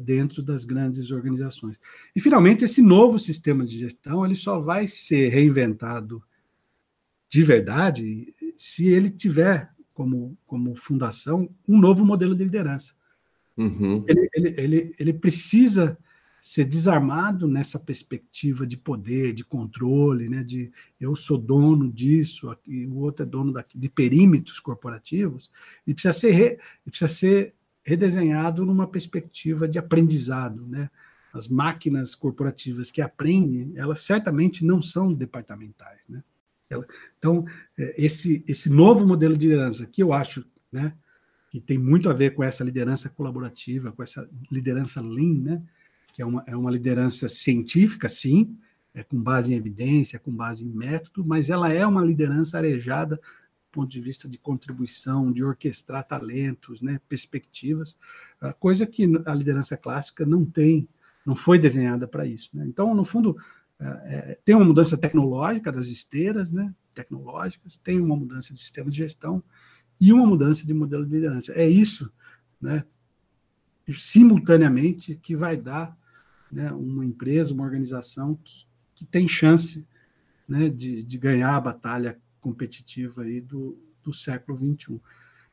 dentro 0.00 0.42
das 0.42 0.64
grandes 0.64 1.10
organizações. 1.10 1.78
E, 2.14 2.20
finalmente, 2.20 2.64
esse 2.64 2.80
novo 2.80 3.18
sistema 3.18 3.64
de 3.64 3.78
gestão 3.78 4.24
ele 4.24 4.34
só 4.34 4.60
vai 4.60 4.86
ser 4.86 5.28
reinventado 5.28 6.22
de 7.28 7.42
verdade 7.42 8.26
se 8.56 8.86
ele 8.88 9.10
tiver 9.10 9.70
como, 9.94 10.36
como 10.46 10.74
fundação 10.74 11.48
um 11.66 11.78
novo 11.78 12.04
modelo 12.04 12.34
de 12.34 12.44
liderança. 12.44 12.94
Uhum. 13.56 14.04
Ele, 14.06 14.30
ele, 14.34 14.54
ele, 14.60 14.94
ele 14.98 15.12
precisa 15.12 15.98
ser 16.42 16.64
desarmado 16.64 17.46
nessa 17.46 17.78
perspectiva 17.78 18.66
de 18.66 18.76
poder, 18.76 19.32
de 19.32 19.44
controle, 19.44 20.28
né, 20.28 20.42
de 20.42 20.72
eu 21.00 21.14
sou 21.14 21.38
dono 21.38 21.90
disso, 21.90 22.50
aqui, 22.50 22.84
o 22.86 22.96
outro 22.96 23.22
é 23.22 23.26
dono 23.26 23.52
daqui, 23.52 23.78
de 23.78 23.88
perímetros 23.88 24.58
corporativos, 24.58 25.50
e 25.86 25.94
precisa 25.94 26.12
ser, 26.12 26.32
re, 26.32 26.58
precisa 26.84 27.06
ser 27.06 27.54
redesenhado 27.82 28.64
numa 28.64 28.86
perspectiva 28.86 29.68
de 29.68 29.78
aprendizado, 29.78 30.66
né? 30.66 30.90
As 31.32 31.48
máquinas 31.48 32.14
corporativas 32.14 32.90
que 32.90 33.00
aprendem, 33.00 33.72
elas 33.74 34.00
certamente 34.00 34.64
não 34.64 34.82
são 34.82 35.12
departamentais, 35.12 36.06
né? 36.08 36.22
Então, 37.18 37.44
é, 37.78 38.04
esse, 38.04 38.44
esse 38.46 38.70
novo 38.70 39.06
modelo 39.06 39.36
de 39.36 39.46
liderança, 39.46 39.86
que 39.86 40.02
eu 40.02 40.12
acho, 40.12 40.44
né, 40.70 40.94
que 41.50 41.60
tem 41.60 41.76
muito 41.76 42.08
a 42.08 42.14
ver 42.14 42.34
com 42.34 42.42
essa 42.42 42.64
liderança 42.64 43.10
colaborativa, 43.10 43.92
com 43.92 44.02
essa 44.02 44.26
liderança 44.50 45.02
lean, 45.02 45.42
né, 45.42 45.62
que 46.14 46.22
é 46.22 46.26
uma, 46.26 46.42
é 46.46 46.56
uma 46.56 46.70
liderança 46.70 47.28
científica, 47.28 48.08
sim, 48.08 48.56
é 48.94 49.02
com 49.02 49.22
base 49.22 49.52
em 49.52 49.56
evidência, 49.56 50.18
com 50.18 50.30
base 50.30 50.64
em 50.64 50.70
método, 50.70 51.24
mas 51.24 51.50
ela 51.50 51.72
é 51.72 51.86
uma 51.86 52.02
liderança 52.02 52.58
arejada 52.58 53.20
ponto 53.72 53.90
de 53.90 54.00
vista 54.00 54.28
de 54.28 54.38
contribuição, 54.38 55.32
de 55.32 55.42
orquestrar 55.42 56.06
talentos, 56.06 56.80
né, 56.80 57.00
perspectivas, 57.08 57.98
coisa 58.60 58.86
que 58.86 59.08
a 59.26 59.34
liderança 59.34 59.76
clássica 59.76 60.26
não 60.26 60.44
tem, 60.44 60.86
não 61.24 61.34
foi 61.34 61.58
desenhada 61.58 62.06
para 62.06 62.26
isso. 62.26 62.50
Né? 62.52 62.64
Então, 62.66 62.94
no 62.94 63.04
fundo, 63.04 63.36
é, 63.80 63.86
é, 63.86 64.38
tem 64.44 64.54
uma 64.54 64.64
mudança 64.64 64.96
tecnológica 64.96 65.72
das 65.72 65.86
esteiras, 65.86 66.52
né, 66.52 66.72
tecnológicas, 66.94 67.76
tem 67.76 68.00
uma 68.00 68.16
mudança 68.16 68.52
de 68.52 68.60
sistema 68.60 68.90
de 68.90 68.98
gestão 68.98 69.42
e 70.00 70.12
uma 70.12 70.26
mudança 70.26 70.66
de 70.66 70.74
modelo 70.74 71.06
de 71.06 71.12
liderança. 71.12 71.52
É 71.52 71.68
isso, 71.68 72.12
né, 72.60 72.84
simultaneamente, 73.98 75.16
que 75.16 75.34
vai 75.34 75.56
dar 75.56 75.96
né, 76.50 76.70
uma 76.72 77.04
empresa, 77.04 77.54
uma 77.54 77.64
organização 77.64 78.38
que, 78.44 78.66
que 78.94 79.06
tem 79.06 79.26
chance 79.26 79.86
né, 80.46 80.68
de, 80.68 81.02
de 81.02 81.18
ganhar 81.18 81.56
a 81.56 81.60
batalha 81.60 82.20
competitiva 82.42 83.22
aí 83.22 83.40
do, 83.40 83.78
do 84.02 84.12
século 84.12 84.58
XXI. 84.58 85.00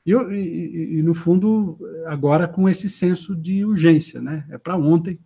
E, 0.06 0.12
e, 0.12 0.99
e, 0.99 1.04
no 1.04 1.13
fundo, 1.13 1.78
agora 2.08 2.47
com 2.47 2.67
esse 2.67 2.89
senso 2.89 3.34
de 3.34 3.63
urgência, 3.63 4.21
né? 4.21 4.45
É 4.49 4.58
para 4.58 4.75
ontem, 4.75 5.17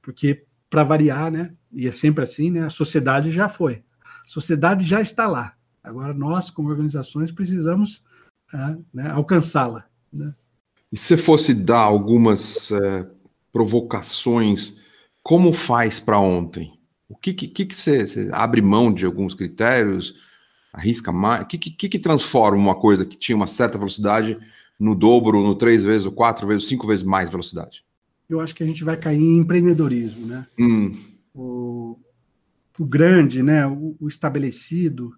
porque, 0.00 0.46
para 0.70 0.84
variar, 0.84 1.30
né? 1.30 1.52
E 1.70 1.86
é 1.86 1.92
sempre 1.92 2.24
assim, 2.24 2.50
né? 2.50 2.64
A 2.64 2.70
sociedade 2.70 3.30
já 3.30 3.48
foi. 3.48 3.82
A 4.02 4.28
sociedade 4.28 4.86
já 4.86 5.02
está 5.02 5.26
lá. 5.26 5.54
Agora 5.82 6.14
nós, 6.14 6.48
como 6.48 6.70
organizações, 6.70 7.30
precisamos 7.30 8.02
é, 8.52 8.76
né, 8.92 9.10
alcançá-la. 9.10 9.84
Né? 10.10 10.34
E 10.90 10.96
se 10.96 11.16
fosse 11.18 11.52
dar 11.52 11.80
algumas 11.80 12.70
é, 12.70 13.10
provocações 13.52 14.78
como 15.22 15.52
faz 15.52 15.98
para 15.98 16.20
ontem? 16.20 16.78
O 17.08 17.16
que 17.16 17.32
que, 17.32 17.48
que, 17.48 17.64
que 17.64 17.74
você, 17.74 18.06
você, 18.06 18.30
abre 18.32 18.60
mão 18.60 18.92
de 18.92 19.06
alguns 19.06 19.34
critérios, 19.34 20.14
arrisca 20.74 21.12
mais? 21.12 21.44
O 21.44 21.46
que, 21.46 21.56
que, 21.56 21.88
que 21.88 21.98
transforma 21.98 22.58
uma 22.58 22.74
coisa 22.74 23.06
que 23.06 23.16
tinha 23.16 23.36
uma 23.36 23.46
certa 23.46 23.78
velocidade 23.78 24.36
no 24.78 24.94
dobro, 24.94 25.42
no 25.42 25.54
três 25.54 25.84
vezes, 25.84 26.04
ou 26.04 26.12
quatro 26.12 26.46
vezes, 26.46 26.68
cinco 26.68 26.86
vezes 26.86 27.04
mais 27.04 27.30
velocidade? 27.30 27.84
Eu 28.28 28.40
acho 28.40 28.54
que 28.54 28.64
a 28.64 28.66
gente 28.66 28.82
vai 28.82 28.96
cair 28.96 29.22
em 29.22 29.38
empreendedorismo, 29.38 30.26
né? 30.26 30.46
Hum. 30.58 30.98
O, 31.32 31.98
o, 32.78 32.84
grande, 32.84 33.42
né? 33.42 33.66
O, 33.66 33.96
o, 34.00 34.08
estabelecido, 34.08 35.14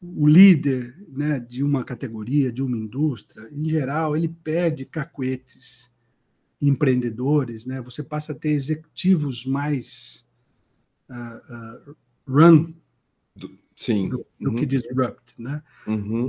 o 0.00 0.28
líder, 0.28 0.94
né? 1.08 1.40
De 1.40 1.64
uma 1.64 1.82
categoria, 1.82 2.52
de 2.52 2.62
uma 2.62 2.76
indústria, 2.76 3.48
em 3.50 3.68
geral, 3.68 4.16
ele 4.16 4.28
pede 4.28 4.84
cacuetes 4.84 5.92
empreendedores, 6.62 7.64
né? 7.64 7.80
Você 7.80 8.02
passa 8.02 8.32
a 8.32 8.34
ter 8.34 8.50
executivos 8.50 9.44
mais 9.44 10.24
uh, 11.10 11.90
uh, 11.90 11.96
run 12.28 12.72
do, 13.38 13.54
sim. 13.76 14.08
do, 14.08 14.26
do 14.40 14.50
uhum. 14.50 14.56
que 14.56 14.66
disrupt. 14.66 15.34
Né? 15.38 15.62
Uhum. 15.86 16.28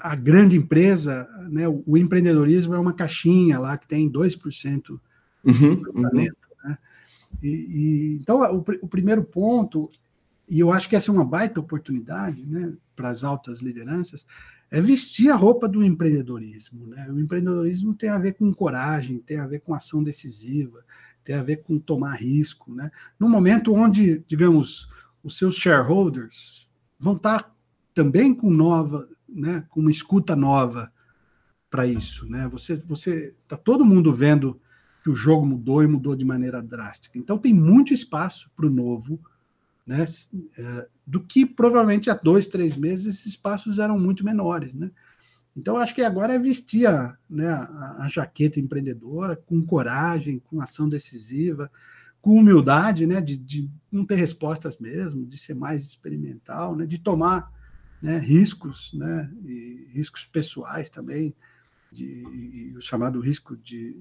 A, 0.00 0.12
a, 0.12 0.14
grande 0.16 0.56
empresa, 0.56 1.28
né, 1.50 1.68
o, 1.68 1.82
o, 1.86 1.96
empreendedorismo 1.96 2.74
é 2.74 2.78
uma 2.78 2.92
caixinha 2.92 3.58
lá 3.58 3.76
que 3.76 3.86
tem 3.86 4.10
2% 4.10 4.98
uhum. 5.44 5.74
do 5.74 5.90
uhum. 5.90 6.02
talento. 6.02 6.36
Né? 6.64 6.78
E, 7.42 7.48
e, 7.48 8.14
então, 8.20 8.40
o, 8.40 8.64
o, 8.82 8.88
primeiro 8.88 9.22
ponto, 9.22 9.90
e 10.48 10.58
eu 10.58 10.72
acho 10.72 10.88
que 10.88 10.96
essa 10.96 11.10
é 11.10 11.14
uma 11.14 11.24
baita 11.24 11.60
oportunidade 11.60 12.44
né, 12.44 12.72
para 12.94 13.10
as 13.10 13.22
altas 13.22 13.60
lideranças, 13.60 14.26
é 14.70 14.80
vestir 14.80 15.30
a 15.30 15.36
roupa 15.36 15.68
do 15.68 15.84
empreendedorismo. 15.84 16.86
Né? 16.86 17.08
O 17.10 17.20
empreendedorismo 17.20 17.94
tem 17.94 18.08
a 18.08 18.18
ver 18.18 18.34
com 18.34 18.52
coragem, 18.52 19.18
tem 19.18 19.38
a 19.38 19.46
ver 19.46 19.60
com 19.60 19.74
ação 19.74 20.02
decisiva, 20.02 20.84
tem 21.22 21.36
a 21.36 21.42
ver 21.42 21.62
com 21.62 21.78
tomar 21.78 22.14
risco. 22.14 22.74
Né? 22.74 22.90
No 23.18 23.28
momento 23.28 23.74
onde, 23.74 24.24
digamos, 24.26 24.88
os 25.26 25.36
seus 25.36 25.56
shareholders 25.56 26.70
vão 26.96 27.16
estar 27.16 27.52
também 27.92 28.32
com 28.32 28.48
nova, 28.48 29.08
né, 29.28 29.66
com 29.68 29.80
uma 29.80 29.90
escuta 29.90 30.36
nova 30.36 30.92
para 31.68 31.84
isso, 31.84 32.30
né? 32.30 32.48
Você, 32.48 32.76
você, 32.86 33.34
tá 33.48 33.56
todo 33.56 33.84
mundo 33.84 34.14
vendo 34.14 34.60
que 35.02 35.10
o 35.10 35.16
jogo 35.16 35.44
mudou 35.44 35.82
e 35.82 35.86
mudou 35.88 36.14
de 36.14 36.24
maneira 36.24 36.62
drástica. 36.62 37.18
Então 37.18 37.36
tem 37.38 37.52
muito 37.52 37.92
espaço 37.92 38.48
para 38.54 38.66
o 38.66 38.70
novo, 38.70 39.20
né? 39.84 40.04
É, 40.56 40.88
do 41.04 41.20
que 41.20 41.44
provavelmente 41.44 42.08
há 42.08 42.14
dois, 42.14 42.46
três 42.46 42.76
meses 42.76 43.06
esses 43.06 43.26
espaços 43.26 43.80
eram 43.80 43.98
muito 43.98 44.24
menores, 44.24 44.74
né? 44.74 44.92
Então 45.56 45.76
acho 45.76 45.94
que 45.94 46.02
agora 46.02 46.34
é 46.34 46.38
vestir 46.38 46.86
a, 46.86 47.16
né, 47.28 47.48
a, 47.48 48.04
a 48.04 48.08
jaqueta 48.08 48.60
empreendedora 48.60 49.34
com 49.34 49.66
coragem, 49.66 50.38
com 50.38 50.60
ação 50.60 50.88
decisiva, 50.88 51.68
com 52.26 52.40
humildade, 52.40 53.06
né, 53.06 53.20
de, 53.20 53.38
de, 53.38 53.70
não 53.88 54.04
ter 54.04 54.16
respostas 54.16 54.76
mesmo, 54.78 55.24
de 55.24 55.38
ser 55.38 55.54
mais 55.54 55.84
experimental, 55.84 56.74
né, 56.74 56.84
de 56.84 56.98
tomar 56.98 57.52
né, 58.02 58.18
riscos, 58.18 58.92
né, 58.94 59.30
riscos 59.92 60.24
pessoais 60.24 60.90
também, 60.90 61.32
de, 61.92 62.74
o 62.76 62.80
chamado 62.80 63.20
risco 63.20 63.56
de 63.56 63.96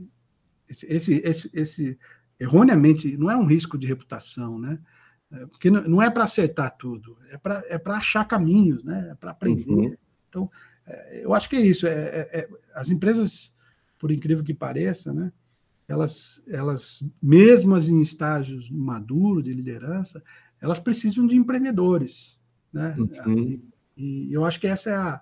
esse, 0.68 1.22
esse, 1.24 1.52
esse 1.54 2.00
erroneamente 2.40 3.16
não 3.16 3.30
é 3.30 3.38
um 3.38 3.46
risco 3.46 3.78
de 3.78 3.86
reputação, 3.86 4.58
né, 4.58 4.80
é, 5.32 5.46
porque 5.46 5.70
não 5.70 6.02
é 6.02 6.10
para 6.10 6.24
acertar 6.24 6.76
tudo, 6.80 7.20
é 7.30 7.38
para 7.38 7.64
é 7.68 7.80
achar 7.92 8.26
caminhos, 8.26 8.84
né, 8.84 9.10
é 9.12 9.14
para 9.14 9.30
aprender. 9.30 9.70
Uhum. 9.70 9.96
Então, 10.28 10.52
é, 10.88 11.24
eu 11.24 11.32
acho 11.32 11.48
que 11.48 11.58
é 11.58 11.62
isso. 11.62 11.86
É, 11.86 11.92
é, 11.92 12.40
é, 12.40 12.50
as 12.74 12.90
empresas, 12.90 13.56
por 14.00 14.12
incrível 14.12 14.44
que 14.44 14.52
pareça, 14.52 15.14
né, 15.14 15.32
elas, 15.88 16.44
elas, 16.48 17.04
mesmo 17.22 17.78
em 17.78 18.02
estágios 18.02 18.70
maduros 18.70 19.44
de 19.44 19.54
liderança, 19.54 20.24
elas 20.60 20.80
precisam 20.80 21.28
de 21.28 21.36
empreendedores. 21.36 22.40
Né? 22.74 22.96
Uhum. 22.98 23.38
E, 23.38 23.64
e, 23.98 24.34
eu 24.34 24.44
acho 24.44 24.60
que 24.60 24.68
essa 24.68 24.90
é 24.90 24.96
a. 24.96 25.22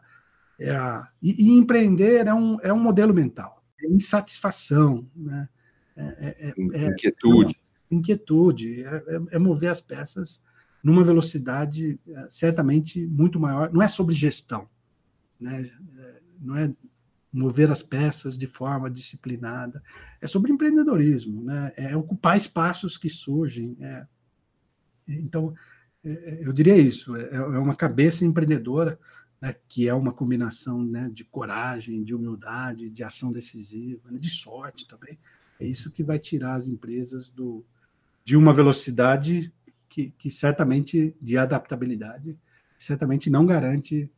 É 0.59 0.75
a 0.75 1.09
e, 1.21 1.49
e, 1.49 1.51
empreender 1.51 2.27
é 2.27 2.33
um, 2.33 2.59
é 2.61 2.71
um 2.71 2.79
modelo 2.79 3.13
mental, 3.13 3.63
é 3.81 3.87
insatisfação, 3.87 5.09
né? 5.15 5.49
é, 5.97 6.03
é, 6.03 6.47
é, 6.49 6.85
é 6.85 6.87
inquietude. 6.87 7.55
inquietude, 7.89 8.83
é, 8.83 9.03
é, 9.31 9.39
mover 9.39 9.71
as 9.71 9.81
peças 9.81 10.43
numa 10.83 11.03
velocidade 11.03 11.99
certamente 12.29 13.05
muito 13.07 13.39
maior. 13.39 13.73
Não 13.73 13.81
é 13.81 13.87
sobre 13.87 14.13
gestão, 14.13 14.69
né? 15.39 15.71
não 16.39 16.55
é 16.55 16.73
mover 17.33 17.71
as 17.71 17.81
peças 17.81 18.37
de 18.37 18.45
forma 18.45 18.89
disciplinada. 18.89 19.81
É 20.21 20.27
sobre 20.27 20.51
empreendedorismo, 20.51 21.43
né? 21.43 21.73
é 21.75 21.97
ocupar 21.97 22.37
espaços 22.37 22.97
que 22.97 23.09
surgem. 23.09 23.75
É. 23.81 24.05
Então, 25.07 25.53
é, 26.05 26.47
eu 26.47 26.53
diria 26.53 26.77
isso: 26.77 27.15
é, 27.15 27.35
é 27.35 27.41
uma 27.41 27.75
cabeça 27.75 28.23
empreendedora, 28.23 28.99
né, 29.41 29.55
que 29.67 29.89
é 29.89 29.93
uma 29.93 30.13
combinação 30.13 30.83
né, 30.83 31.09
de 31.11 31.23
coragem, 31.23 32.03
de 32.03 32.13
humildade, 32.13 32.89
de 32.89 33.03
ação 33.03 33.31
decisiva, 33.31 34.11
né, 34.11 34.19
de 34.19 34.29
sorte 34.29 34.87
também. 34.87 35.17
É 35.59 35.65
isso 35.65 35.91
que 35.91 36.03
vai 36.03 36.19
tirar 36.19 36.55
as 36.55 36.67
empresas 36.67 37.29
do, 37.29 37.65
de 38.23 38.37
uma 38.37 38.53
velocidade 38.53 39.51
que, 39.89 40.11
que 40.17 40.29
certamente, 40.29 41.15
de 41.21 41.37
adaptabilidade, 41.37 42.37
certamente 42.77 43.29
não 43.29 43.45
garante 43.45 44.09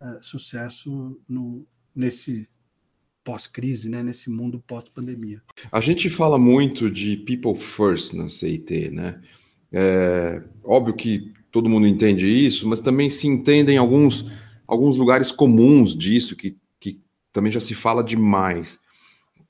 uh, 0.00 0.22
sucesso 0.22 1.20
no, 1.28 1.66
nesse 1.94 2.48
pós-crise, 3.28 3.90
né, 3.90 4.02
nesse 4.02 4.30
mundo 4.30 4.58
pós-pandemia. 4.66 5.42
A 5.70 5.82
gente 5.82 6.08
fala 6.08 6.38
muito 6.38 6.90
de 6.90 7.14
people 7.18 7.54
first 7.54 8.14
na 8.14 8.26
CIT, 8.26 8.88
né? 8.90 9.20
É, 9.70 10.42
óbvio 10.64 10.96
que 10.96 11.34
todo 11.52 11.68
mundo 11.68 11.86
entende 11.86 12.26
isso, 12.26 12.66
mas 12.66 12.80
também 12.80 13.10
se 13.10 13.28
entendem 13.28 13.76
alguns, 13.76 14.32
alguns 14.66 14.96
lugares 14.96 15.30
comuns 15.30 15.94
disso, 15.94 16.34
que, 16.34 16.56
que 16.80 17.02
também 17.30 17.52
já 17.52 17.60
se 17.60 17.74
fala 17.74 18.02
demais. 18.02 18.80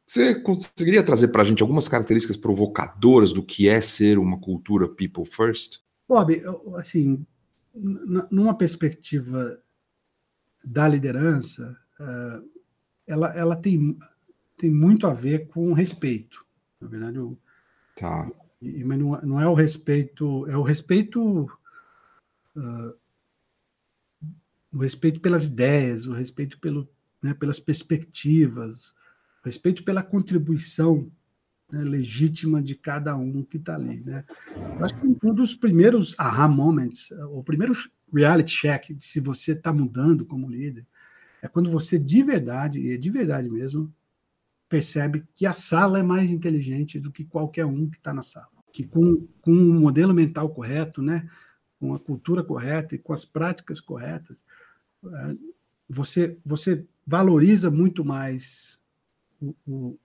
Você 0.05 0.35
conseguiria 0.35 1.05
trazer 1.05 1.29
para 1.29 1.43
a 1.43 1.45
gente 1.45 1.63
algumas 1.63 1.87
características 1.87 2.37
provocadoras 2.37 3.33
do 3.33 3.45
que 3.45 3.69
é 3.69 3.81
ser 3.81 4.19
uma 4.19 4.41
cultura 4.41 4.89
people 4.89 5.25
first? 5.25 5.79
Bob, 6.09 6.43
assim, 6.79 7.25
numa 8.29 8.55
perspectiva 8.55 9.57
da 10.65 10.89
liderança, 10.89 11.79
uh, 12.01 12.58
ela, 13.09 13.35
ela 13.35 13.57
tem, 13.57 13.99
tem 14.57 14.71
muito 14.71 15.07
a 15.07 15.15
ver 15.15 15.49
com 15.49 15.73
respeito. 15.73 16.45
Na 16.81 16.87
verdade, 16.87 17.19
o, 17.19 17.37
tá. 17.97 18.31
E, 18.61 18.85
mas 18.85 18.99
não, 18.99 19.21
não 19.23 19.41
é 19.41 19.49
o 19.49 19.55
respeito, 19.55 20.47
é 20.49 20.57
o 20.57 20.63
respeito. 20.63 21.51
Uh, 22.55 22.95
o 24.73 24.79
respeito 24.79 25.21
pelas 25.21 25.47
ideias, 25.47 26.07
o 26.07 26.13
respeito 26.13 26.59
pelo, 26.61 26.87
né, 27.23 27.33
pelas 27.33 27.59
perspectivas, 27.59 28.95
o 29.43 29.47
respeito 29.47 29.83
pela 29.83 30.03
contribuição 30.03 31.11
né, 31.73 31.83
legítima 31.83 32.63
de 32.63 32.75
cada 32.75 33.17
um 33.17 33.43
que 33.43 33.57
está 33.57 33.75
ali. 33.75 34.01
Né? 34.01 34.25
Eu 34.79 34.85
acho 34.85 34.95
que 34.95 35.27
um 35.27 35.35
dos 35.35 35.55
primeiros 35.55 36.15
aha 36.19 36.47
moments, 36.47 37.11
o 37.31 37.43
primeiro 37.43 37.73
reality 38.13 38.55
check 38.55 38.95
de 38.95 39.05
se 39.05 39.21
você 39.21 39.53
está 39.53 39.73
mudando 39.73 40.25
como 40.25 40.51
líder, 40.51 40.87
é 41.43 41.49
quando 41.49 41.71
você 41.71 41.99
de 41.99 42.23
verdade, 42.23 42.81
e 42.81 42.93
é 42.93 42.97
de 42.97 43.11
verdade 43.11 43.49
mesmo, 43.49 43.93
percebe 44.69 45.25
que 45.35 45.47
a 45.47 45.55
sala 45.55 45.99
é 45.99 46.03
mais 46.03 46.31
inteligente 46.31 47.01
do 47.01 47.11
que 47.11 47.25
qualquer 47.25 47.65
um 47.65 47.89
que 47.89 47.97
está 47.97 48.13
na 48.13 48.23
sala. 48.23 48.49
Que 48.73 48.85
com, 48.85 49.27
com 49.41 49.51
um 49.51 49.81
modelo 49.81 50.13
mental 50.13 50.51
correto, 50.51 51.01
né, 51.01 51.29
com 51.81 51.95
a 51.95 51.99
cultura 51.99 52.45
correta 52.45 52.95
e 52.95 52.99
com 52.99 53.13
as 53.13 53.25
práticas 53.25 53.81
corretas, 53.81 54.45
é, 55.05 55.37
você, 55.89 56.37
você 56.45 56.85
valoriza 57.07 57.71
muito 57.71 58.05
mais 58.05 58.81
o, 59.41 59.55
o, 59.67 59.99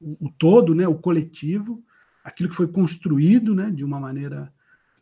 o 0.00 0.30
todo, 0.38 0.74
né, 0.74 0.88
o 0.88 0.94
coletivo, 0.94 1.84
aquilo 2.24 2.48
que 2.48 2.54
foi 2.54 2.68
construído 2.68 3.54
né, 3.54 3.70
de 3.70 3.84
uma 3.84 4.00
maneira 4.00 4.52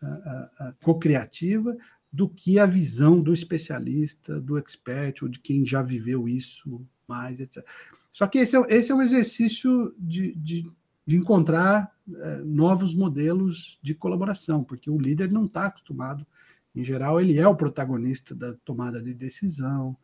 uh, 0.02 0.68
uh, 0.68 0.74
co-criativa, 0.82 1.76
do 2.12 2.28
que 2.28 2.58
a 2.58 2.66
visão 2.66 3.20
do 3.20 3.32
especialista, 3.32 4.40
do 4.40 4.58
expert, 4.58 5.22
ou 5.22 5.28
de 5.28 5.38
quem 5.38 5.64
já 5.64 5.80
viveu 5.82 6.28
isso 6.28 6.84
mais, 7.06 7.40
etc. 7.40 7.64
Só 8.12 8.26
que 8.26 8.38
esse 8.38 8.56
é, 8.56 8.66
esse 8.68 8.90
é 8.90 8.94
um 8.94 9.02
exercício 9.02 9.94
de, 9.98 10.34
de, 10.34 10.70
de 11.06 11.16
encontrar 11.16 11.92
é, 12.12 12.36
novos 12.38 12.94
modelos 12.94 13.78
de 13.80 13.94
colaboração, 13.94 14.64
porque 14.64 14.90
o 14.90 14.98
líder 14.98 15.30
não 15.30 15.44
está 15.44 15.66
acostumado, 15.66 16.26
em 16.74 16.84
geral, 16.84 17.20
ele 17.20 17.38
é 17.38 17.46
o 17.46 17.56
protagonista 17.56 18.34
da 18.34 18.54
tomada 18.64 19.02
de 19.02 19.12
decisão, 19.12 19.96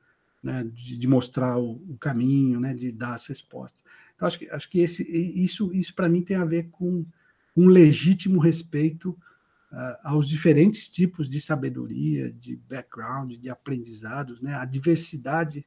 né, 0.43 0.65
de, 0.65 0.97
de 0.97 1.09
mostrar 1.09 1.59
o, 1.59 1.73
o, 1.89 1.97
caminho, 1.99 2.61
né, 2.61 2.75
de 2.75 2.91
dar 2.93 3.15
as 3.15 3.27
respostas. 3.27 3.83
Então, 4.15 4.27
acho 4.27 4.39
que, 4.39 4.51
acho 4.51 4.71
que 4.71 4.81
esse, 4.81 5.03
isso, 5.13 5.73
isso 5.73 5.95
para 5.95 6.09
mim, 6.09 6.23
tem 6.23 6.37
a 6.37 6.45
ver 6.45 6.69
com 6.71 7.05
um 7.57 7.67
legítimo 7.67 8.39
respeito 8.39 9.17
uh, 9.73 9.97
aos 10.05 10.29
diferentes 10.29 10.89
tipos 10.89 11.29
de 11.29 11.41
sabedoria, 11.41 12.33
de 12.33 12.57
background, 12.57 13.33
de 13.33 13.49
aprendizados, 13.49 14.41
né? 14.41 14.55
a 14.55 14.65
diversidade, 14.65 15.67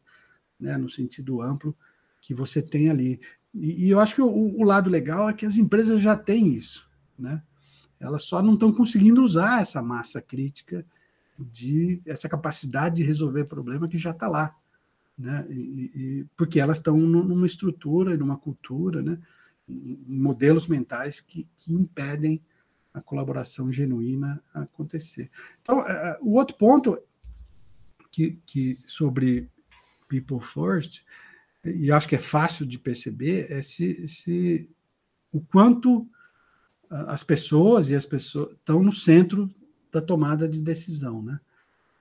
né, 0.59 0.77
no 0.77 0.89
sentido 0.89 1.41
amplo, 1.41 1.75
que 2.21 2.33
você 2.33 2.61
tem 2.61 2.89
ali. 2.89 3.19
E, 3.53 3.85
e 3.85 3.89
eu 3.89 3.99
acho 3.99 4.15
que 4.15 4.21
o, 4.21 4.27
o, 4.27 4.63
lado 4.63 4.89
legal 4.89 5.29
é 5.29 5.33
que 5.33 5.45
as 5.45 5.57
empresas 5.57 6.01
já 6.01 6.15
têm 6.15 6.47
isso. 6.49 6.89
Né? 7.17 7.41
Elas 7.99 8.23
só 8.23 8.41
não 8.41 8.53
estão 8.53 8.71
conseguindo 8.71 9.23
usar 9.23 9.61
essa 9.61 9.81
massa 9.81 10.21
crítica, 10.21 10.85
de 11.39 12.01
essa 12.05 12.27
capacidade 12.27 12.97
de 12.97 13.03
resolver 13.03 13.45
problema 13.45 13.87
que 13.87 13.97
já 13.97 14.11
está 14.11 14.27
lá. 14.27 14.53
Né? 15.17 15.45
E, 15.49 15.91
e, 15.95 16.25
porque 16.35 16.59
elas 16.59 16.77
estão 16.77 16.97
numa 16.97 17.45
estrutura, 17.45 18.17
numa 18.17 18.37
cultura, 18.37 19.01
né? 19.01 19.17
modelos 20.07 20.67
mentais 20.67 21.21
que, 21.21 21.47
que 21.55 21.73
impedem 21.73 22.41
a 22.93 23.01
colaboração 23.01 23.71
genuína 23.71 24.41
acontecer. 24.53 25.29
Então, 25.61 25.85
é, 25.87 25.91
é, 25.91 26.17
o 26.21 26.33
outro 26.33 26.57
ponto 26.57 26.97
que, 28.11 28.39
que 28.45 28.75
sobre 28.87 29.49
People 30.07 30.39
First, 30.41 31.03
e 31.63 31.91
acho 31.91 32.07
que 32.07 32.15
é 32.15 32.19
fácil 32.19 32.65
de 32.65 32.79
perceber, 32.79 33.51
é 33.51 33.61
se, 33.61 34.07
se 34.07 34.69
o 35.31 35.39
quanto 35.39 36.09
as 36.89 37.23
pessoas 37.23 37.89
e 37.89 37.95
as 37.95 38.05
pessoas 38.05 38.53
estão 38.53 38.81
no 38.81 38.91
centro 38.91 39.53
da 39.91 40.01
tomada 40.01 40.47
de 40.47 40.61
decisão, 40.61 41.21
né? 41.21 41.39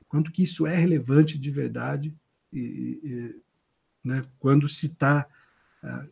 quanto 0.08 0.32
que 0.32 0.42
isso 0.42 0.66
é 0.66 0.74
relevante 0.74 1.38
de 1.38 1.50
verdade 1.50 2.14
e, 2.52 3.00
e 3.04 3.42
né, 4.02 4.24
quando 4.38 4.68
se 4.68 4.86
está 4.86 5.26
uh, 5.82 6.08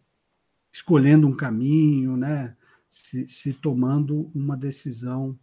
escolhendo 0.70 1.26
um 1.26 1.34
caminho, 1.34 2.16
né, 2.16 2.54
se, 2.88 3.26
se 3.28 3.52
tomando 3.52 4.30
uma 4.34 4.56
decisão 4.56 5.38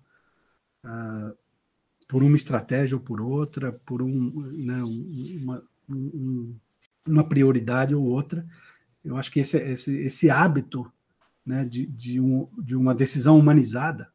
uh, 0.84 1.36
por 2.08 2.24
uma 2.24 2.36
estratégia 2.36 2.96
ou 2.96 3.02
por 3.02 3.22
outra, 3.22 3.72
por 3.86 4.02
um, 4.02 4.52
né, 4.52 4.84
uma, 4.84 5.64
um, 5.90 6.56
uma 7.08 7.28
prioridade 7.28 7.96
ou 7.96 8.04
outra. 8.04 8.46
Eu 9.04 9.18
acho 9.18 9.32
que 9.32 9.40
esse, 9.40 9.58
esse, 9.58 9.96
esse 9.98 10.30
hábito 10.30 10.92
né, 11.46 11.66
de, 11.66 11.86
de, 11.86 12.20
um, 12.20 12.48
de 12.58 12.76
uma 12.76 12.96
decisão 12.96 13.38
humanizada, 13.38 14.12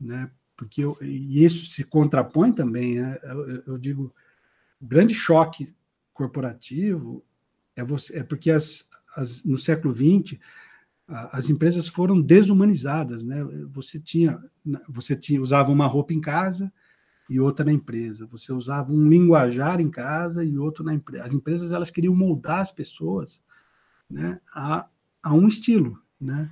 né, 0.00 0.30
porque 0.56 0.84
eu, 0.84 0.96
e 1.00 1.44
isso 1.44 1.66
se 1.70 1.84
contrapõe 1.84 2.52
também, 2.52 3.00
né, 3.00 3.18
eu, 3.22 3.62
eu 3.66 3.78
digo, 3.78 4.14
o 4.80 4.86
grande 4.86 5.14
choque 5.14 5.74
corporativo 6.12 7.24
é, 7.76 7.84
você, 7.84 8.18
é 8.18 8.22
porque 8.22 8.50
as, 8.50 8.88
as, 9.16 9.44
no 9.44 9.58
século 9.58 9.94
XX 9.94 10.38
as 11.32 11.50
empresas 11.50 11.88
foram 11.88 12.20
desumanizadas, 12.20 13.24
né? 13.24 13.42
Você 13.72 13.98
tinha, 13.98 14.40
você 14.88 15.16
tinha 15.16 15.42
usava 15.42 15.72
uma 15.72 15.86
roupa 15.86 16.12
em 16.12 16.20
casa 16.20 16.72
e 17.28 17.40
outra 17.40 17.64
na 17.64 17.72
empresa. 17.72 18.26
Você 18.26 18.52
usava 18.52 18.92
um 18.92 19.08
linguajar 19.08 19.80
em 19.80 19.90
casa 19.90 20.44
e 20.44 20.56
outro 20.56 20.84
na 20.84 20.94
empresa. 20.94 21.24
As 21.24 21.32
empresas 21.32 21.72
elas 21.72 21.90
queriam 21.90 22.14
moldar 22.14 22.60
as 22.60 22.70
pessoas, 22.70 23.42
né, 24.08 24.40
a, 24.54 24.86
a 25.22 25.34
um 25.34 25.48
estilo, 25.48 26.00
né? 26.20 26.48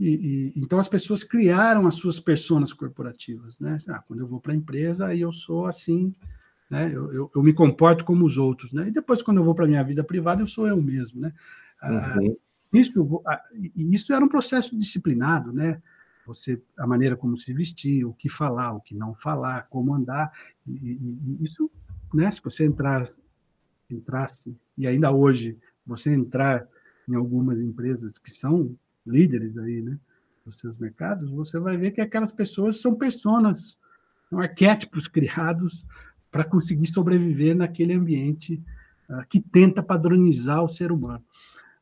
E, 0.00 0.52
e, 0.54 0.60
então 0.60 0.78
as 0.78 0.88
pessoas 0.88 1.24
criaram 1.24 1.86
as 1.86 1.96
suas 1.96 2.20
personas 2.20 2.72
corporativas, 2.72 3.58
né? 3.58 3.78
Ah, 3.88 4.02
quando 4.06 4.20
eu 4.20 4.28
vou 4.28 4.40
para 4.40 4.52
a 4.52 4.56
empresa, 4.56 5.06
aí 5.06 5.20
eu 5.20 5.32
sou 5.32 5.66
assim, 5.66 6.14
né? 6.70 6.90
Eu, 6.94 7.12
eu, 7.12 7.30
eu, 7.34 7.42
me 7.42 7.52
comporto 7.52 8.04
como 8.04 8.24
os 8.24 8.38
outros, 8.38 8.72
né? 8.72 8.88
E 8.88 8.90
depois 8.92 9.22
quando 9.22 9.38
eu 9.38 9.44
vou 9.44 9.54
para 9.54 9.66
minha 9.66 9.82
vida 9.82 10.04
privada, 10.04 10.40
eu 10.40 10.46
sou 10.46 10.66
eu 10.66 10.80
mesmo, 10.80 11.20
né? 11.20 11.32
Ah, 11.82 12.16
uhum. 12.20 12.36
Isso, 12.72 13.22
isso 13.74 14.12
era 14.12 14.24
um 14.24 14.28
processo 14.28 14.76
disciplinado, 14.76 15.52
né? 15.52 15.82
Você, 16.26 16.60
a 16.76 16.86
maneira 16.86 17.16
como 17.16 17.38
se 17.38 17.52
vestir, 17.54 18.04
o 18.04 18.12
que 18.12 18.28
falar, 18.28 18.72
o 18.74 18.80
que 18.80 18.94
não 18.94 19.14
falar, 19.14 19.66
como 19.70 19.94
andar, 19.94 20.30
e, 20.66 20.72
e, 20.72 21.44
isso, 21.44 21.70
né? 22.12 22.30
Se 22.30 22.42
você 22.42 22.66
entrar, 22.66 23.08
entrasse 23.90 24.54
e 24.76 24.86
ainda 24.86 25.10
hoje 25.10 25.58
você 25.86 26.12
entrar 26.12 26.68
em 27.08 27.14
algumas 27.14 27.58
empresas 27.58 28.18
que 28.18 28.30
são 28.30 28.76
líderes 29.06 29.56
aí, 29.56 29.80
né? 29.80 29.98
Nos 30.44 30.58
seus 30.58 30.76
mercados, 30.78 31.30
você 31.30 31.58
vai 31.58 31.76
ver 31.76 31.90
que 31.92 32.00
aquelas 32.00 32.32
pessoas 32.32 32.80
são 32.80 32.94
pessoas, 32.94 33.78
são 34.28 34.38
arquétipos 34.38 35.08
criados 35.08 35.84
para 36.30 36.44
conseguir 36.44 36.86
sobreviver 36.86 37.56
naquele 37.56 37.94
ambiente 37.94 38.62
uh, 39.08 39.26
que 39.28 39.40
tenta 39.40 39.82
padronizar 39.82 40.62
o 40.62 40.68
ser 40.68 40.92
humano. 40.92 41.24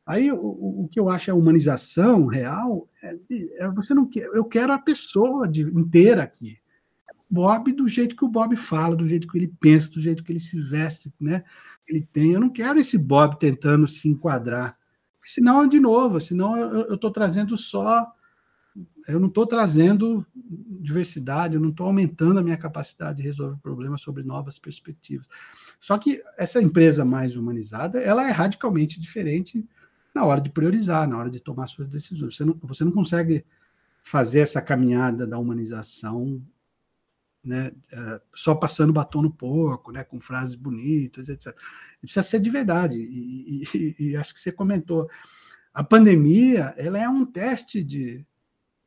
Aí 0.07 0.31
o, 0.31 0.37
o 0.37 0.87
que 0.89 0.97
eu 0.97 1.09
acho 1.09 1.29
é 1.29 1.33
a 1.33 1.35
humanização 1.35 2.27
real 2.27 2.87
é, 3.03 3.17
é, 3.57 3.69
você 3.71 3.93
não 3.93 4.05
quer, 4.05 4.23
eu 4.27 4.45
quero 4.45 4.71
a 4.71 4.79
pessoa 4.79 5.45
de, 5.45 5.63
inteira 5.63 6.23
aqui. 6.23 6.57
Bob 7.29 7.73
do 7.73 7.89
jeito 7.89 8.15
que 8.15 8.23
o 8.23 8.29
Bob 8.29 8.55
fala, 8.55 8.95
do 8.95 9.05
jeito 9.05 9.27
que 9.27 9.37
ele 9.37 9.53
pensa, 9.59 9.91
do 9.91 9.99
jeito 9.99 10.23
que 10.23 10.31
ele 10.31 10.39
se 10.39 10.57
veste, 10.61 11.13
né? 11.19 11.43
Ele 11.85 12.01
tem. 12.01 12.31
Eu 12.31 12.39
não 12.39 12.49
quero 12.49 12.79
esse 12.79 12.97
Bob 12.97 13.37
tentando 13.37 13.85
se 13.85 14.07
enquadrar. 14.07 14.77
Senão, 15.25 15.67
de 15.67 15.77
novo, 15.77 16.21
senão 16.21 16.57
eu 16.57 16.95
estou 16.95 17.11
trazendo 17.11 17.57
só. 17.57 18.09
Eu 19.09 19.19
não 19.19 19.27
estou 19.27 19.45
trazendo 19.45 20.25
diversidade, 20.35 21.55
eu 21.55 21.59
não 21.59 21.71
estou 21.71 21.87
aumentando 21.87 22.39
a 22.39 22.43
minha 22.43 22.57
capacidade 22.57 23.17
de 23.17 23.23
resolver 23.23 23.57
problemas 23.61 24.01
sobre 24.01 24.23
novas 24.23 24.57
perspectivas. 24.57 25.27
Só 25.81 25.97
que 25.97 26.21
essa 26.37 26.61
empresa 26.61 27.03
mais 27.03 27.35
humanizada, 27.35 27.99
ela 27.99 28.25
é 28.25 28.31
radicalmente 28.31 29.01
diferente 29.01 29.67
na 30.17 30.25
hora 30.25 30.41
de 30.41 30.49
priorizar, 30.49 31.07
na 31.07 31.15
hora 31.15 31.29
de 31.29 31.39
tomar 31.39 31.67
suas 31.67 31.87
decisões. 31.87 32.35
Você 32.35 32.43
não, 32.43 32.57
você 32.63 32.83
não 32.83 32.91
consegue 32.91 33.45
fazer 34.03 34.39
essa 34.39 34.61
caminhada 34.61 35.27
da 35.27 35.37
humanização 35.37 36.41
né, 37.43 37.71
é, 37.91 38.21
só 38.33 38.55
passando 38.55 38.91
batom 38.91 39.21
no 39.21 39.31
porco, 39.31 39.91
né, 39.91 40.03
com 40.03 40.19
frases 40.19 40.55
bonitas, 40.55 41.29
etc. 41.29 41.55
E 42.01 42.07
precisa 42.07 42.23
ser 42.23 42.39
de 42.39 42.49
verdade. 42.49 42.99
E, 42.99 43.63
e, 43.73 43.95
e, 43.99 44.17
acho 44.17 44.33
que 44.33 44.39
você 44.39 44.51
comentou. 44.51 45.07
A 45.71 45.83
pandemia 45.83 46.73
ela 46.77 46.97
é 46.97 47.07
um 47.07 47.23
teste 47.23 47.83
de 47.83 48.25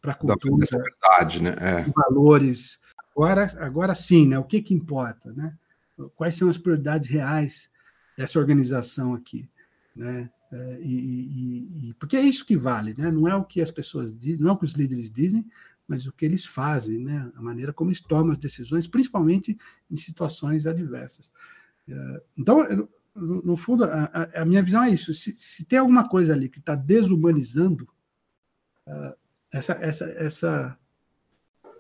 para 0.01 0.13
a 0.13 0.15
cultura. 0.15 0.67
Da 0.71 0.79
verdade, 0.79 1.43
né? 1.43 1.55
É. 1.61 1.85
Valores. 1.95 2.81
Agora, 3.15 3.47
agora 3.61 3.95
sim, 3.95 4.27
né? 4.27 4.39
O 4.39 4.45
que, 4.45 4.61
que 4.61 4.75
importa, 4.75 5.33
né? 5.33 5.57
Quais 6.17 6.35
são 6.35 6.49
as 6.49 6.59
prioridades 6.59 7.09
reais 7.09 7.71
dessa 8.17 8.39
organização 8.39 9.15
aqui, 9.15 9.49
né? 9.95 10.29
É, 10.53 10.79
e, 10.81 10.95
e, 10.95 11.91
e, 11.91 11.95
porque 11.95 12.17
é 12.17 12.21
isso 12.21 12.45
que 12.45 12.57
vale, 12.57 12.95
né? 12.99 13.11
não 13.11 13.29
é 13.29 13.35
o 13.37 13.45
que 13.45 13.61
as 13.61 13.71
pessoas 13.71 14.17
dizem, 14.17 14.43
não 14.43 14.51
é 14.51 14.53
o 14.55 14.57
que 14.57 14.65
os 14.65 14.73
líderes 14.73 15.09
dizem, 15.09 15.47
mas 15.87 16.07
o 16.07 16.13
que 16.13 16.25
eles 16.25 16.45
fazem, 16.45 16.99
né? 16.99 17.31
a 17.37 17.43
maneira 17.43 17.73
como 17.73 17.91
eles 17.91 18.01
tomam 18.01 18.33
as 18.33 18.39
decisões, 18.39 18.89
principalmente 18.89 19.57
em 19.89 19.97
situações 19.97 20.67
adversas. 20.67 21.33
É, 21.89 22.23
então, 22.37 22.89
no 23.15 23.57
fundo, 23.57 23.85
a, 23.85 24.29
a 24.35 24.45
minha 24.45 24.63
visão 24.63 24.83
é 24.83 24.91
isso: 24.91 25.13
se, 25.15 25.33
se 25.33 25.65
tem 25.65 25.79
alguma 25.79 26.09
coisa 26.09 26.33
ali 26.33 26.49
que 26.49 26.59
está 26.59 26.75
desumanizando, 26.75 27.89
é, 28.87 29.15
essa, 29.53 29.73
essa, 29.75 30.05
essa, 30.13 30.79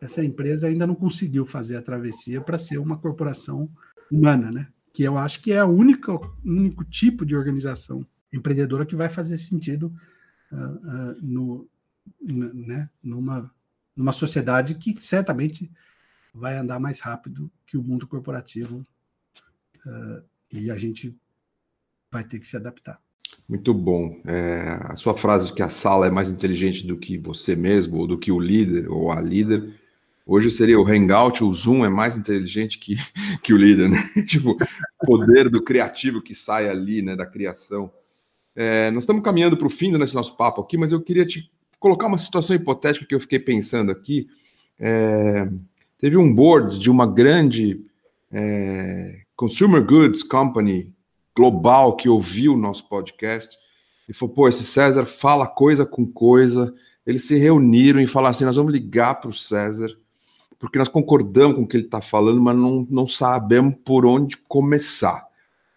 essa 0.00 0.24
empresa 0.24 0.66
ainda 0.66 0.86
não 0.86 0.94
conseguiu 0.94 1.46
fazer 1.46 1.76
a 1.76 1.82
travessia 1.82 2.40
para 2.40 2.58
ser 2.58 2.78
uma 2.78 2.98
corporação 2.98 3.70
humana, 4.10 4.50
né? 4.50 4.68
que 4.92 5.02
eu 5.02 5.16
acho 5.16 5.40
que 5.40 5.52
é 5.52 5.62
o 5.64 5.68
único, 5.68 6.36
único 6.44 6.84
tipo 6.84 7.24
de 7.24 7.36
organização 7.36 8.06
empreendedora 8.32 8.86
que 8.86 8.96
vai 8.96 9.08
fazer 9.08 9.36
sentido 9.36 9.92
uh, 10.52 10.56
uh, 10.56 11.16
no, 11.20 11.68
né, 12.20 12.88
numa, 13.02 13.50
numa 13.96 14.12
sociedade 14.12 14.74
que 14.74 15.00
certamente 15.00 15.70
vai 16.32 16.56
andar 16.56 16.78
mais 16.78 17.00
rápido 17.00 17.50
que 17.66 17.76
o 17.76 17.82
mundo 17.82 18.06
corporativo 18.06 18.84
uh, 19.86 20.22
e 20.52 20.70
a 20.70 20.76
gente 20.76 21.16
vai 22.10 22.24
ter 22.24 22.38
que 22.38 22.46
se 22.46 22.56
adaptar. 22.56 23.00
Muito 23.48 23.72
bom. 23.74 24.20
É, 24.26 24.78
a 24.82 24.96
sua 24.96 25.16
frase 25.16 25.48
de 25.48 25.54
que 25.54 25.62
a 25.62 25.68
sala 25.68 26.06
é 26.06 26.10
mais 26.10 26.30
inteligente 26.30 26.86
do 26.86 26.96
que 26.96 27.18
você 27.18 27.56
mesmo, 27.56 27.98
ou 27.98 28.06
do 28.06 28.18
que 28.18 28.30
o 28.30 28.40
líder 28.40 28.88
ou 28.88 29.10
a 29.10 29.20
líder, 29.20 29.74
hoje 30.26 30.50
seria 30.50 30.78
o 30.78 30.86
Hangout, 30.86 31.42
o 31.42 31.52
Zoom 31.52 31.84
é 31.84 31.88
mais 31.88 32.16
inteligente 32.16 32.78
que, 32.78 32.96
que 33.42 33.52
o 33.52 33.56
líder, 33.56 33.88
né? 33.88 33.98
tipo, 34.26 34.52
o 34.52 35.06
poder 35.06 35.48
do 35.48 35.62
criativo 35.62 36.22
que 36.22 36.34
sai 36.34 36.68
ali, 36.68 37.02
né, 37.02 37.16
da 37.16 37.26
criação. 37.26 37.92
É, 38.54 38.90
nós 38.90 39.04
estamos 39.04 39.22
caminhando 39.22 39.56
para 39.56 39.66
o 39.66 39.70
fim 39.70 39.92
do 39.92 39.98
nosso 39.98 40.36
papo 40.36 40.60
aqui, 40.60 40.76
mas 40.76 40.92
eu 40.92 41.00
queria 41.00 41.24
te 41.24 41.50
colocar 41.78 42.06
uma 42.06 42.18
situação 42.18 42.54
hipotética 42.54 43.06
que 43.06 43.14
eu 43.14 43.20
fiquei 43.20 43.38
pensando 43.38 43.90
aqui. 43.90 44.28
É, 44.78 45.48
teve 45.98 46.16
um 46.16 46.34
board 46.34 46.78
de 46.78 46.90
uma 46.90 47.06
grande 47.06 47.84
é, 48.30 49.20
consumer 49.34 49.84
goods 49.84 50.22
company 50.22 50.92
global 51.34 51.96
que 51.96 52.08
ouviu 52.08 52.54
o 52.54 52.58
nosso 52.58 52.88
podcast 52.88 53.56
e 54.08 54.14
falou: 54.14 54.34
pô, 54.34 54.48
esse 54.48 54.64
César 54.64 55.06
fala 55.06 55.46
coisa 55.46 55.86
com 55.86 56.06
coisa. 56.06 56.74
Eles 57.06 57.24
se 57.24 57.36
reuniram 57.36 58.00
e 58.00 58.06
falaram 58.06 58.30
assim: 58.30 58.44
nós 58.44 58.56
vamos 58.56 58.72
ligar 58.72 59.20
para 59.20 59.30
o 59.30 59.34
César, 59.34 59.96
porque 60.58 60.78
nós 60.78 60.88
concordamos 60.88 61.56
com 61.56 61.62
o 61.62 61.66
que 61.66 61.76
ele 61.76 61.84
está 61.84 62.00
falando, 62.00 62.40
mas 62.42 62.56
não, 62.56 62.86
não 62.90 63.06
sabemos 63.06 63.76
por 63.84 64.04
onde 64.04 64.36
começar. 64.36 65.29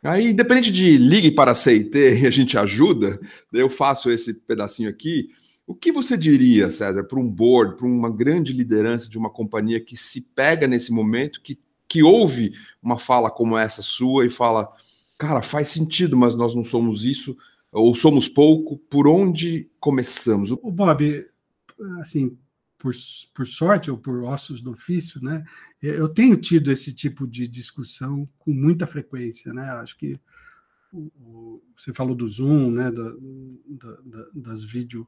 Aí, 0.03 0.31
independente 0.31 0.71
de 0.71 0.97
ligue 0.97 1.31
para 1.31 1.53
CIT 1.53 1.97
e 1.97 2.27
a 2.27 2.29
gente 2.29 2.57
ajuda, 2.57 3.19
eu 3.53 3.69
faço 3.69 4.11
esse 4.11 4.33
pedacinho 4.33 4.89
aqui. 4.89 5.29
O 5.65 5.73
que 5.73 5.93
você 5.93 6.17
diria, 6.17 6.69
César, 6.69 7.05
para 7.05 7.17
um 7.17 7.31
board, 7.31 7.77
para 7.77 7.87
uma 7.87 8.13
grande 8.13 8.51
liderança 8.51 9.09
de 9.09 9.17
uma 9.17 9.29
companhia 9.29 9.79
que 9.79 9.95
se 9.95 10.19
pega 10.35 10.67
nesse 10.67 10.91
momento, 10.91 11.41
que, 11.41 11.57
que 11.87 12.03
ouve 12.03 12.51
uma 12.81 12.99
fala 12.99 13.31
como 13.31 13.57
essa 13.57 13.81
sua 13.81 14.25
e 14.25 14.29
fala, 14.29 14.69
cara, 15.17 15.41
faz 15.41 15.69
sentido, 15.69 16.17
mas 16.17 16.35
nós 16.35 16.53
não 16.53 16.65
somos 16.65 17.05
isso, 17.05 17.37
ou 17.71 17.95
somos 17.95 18.27
pouco, 18.27 18.77
por 18.89 19.07
onde 19.07 19.69
começamos? 19.79 20.51
O 20.51 20.69
Bob, 20.69 21.25
assim, 22.01 22.37
por, 22.83 22.93
por 23.33 23.47
sorte 23.47 23.89
ou 23.89 23.97
por 23.97 24.23
ossos 24.23 24.59
do 24.59 24.71
ofício, 24.71 25.23
né, 25.23 25.45
eu 25.81 26.09
tenho 26.09 26.35
tido 26.35 26.69
esse 26.69 26.93
tipo 26.93 27.25
de 27.25 27.47
discussão 27.47 28.27
com 28.37 28.51
muita 28.51 28.85
frequência. 28.85 29.53
Né? 29.53 29.63
Acho 29.69 29.97
que 29.97 30.19
o, 30.91 30.99
o, 31.17 31.63
você 31.77 31.93
falou 31.93 32.13
do 32.13 32.27
Zoom, 32.27 32.71
né, 32.71 32.91
da, 32.91 33.09
da, 34.03 34.27
das 34.35 34.65
vídeos. 34.65 35.05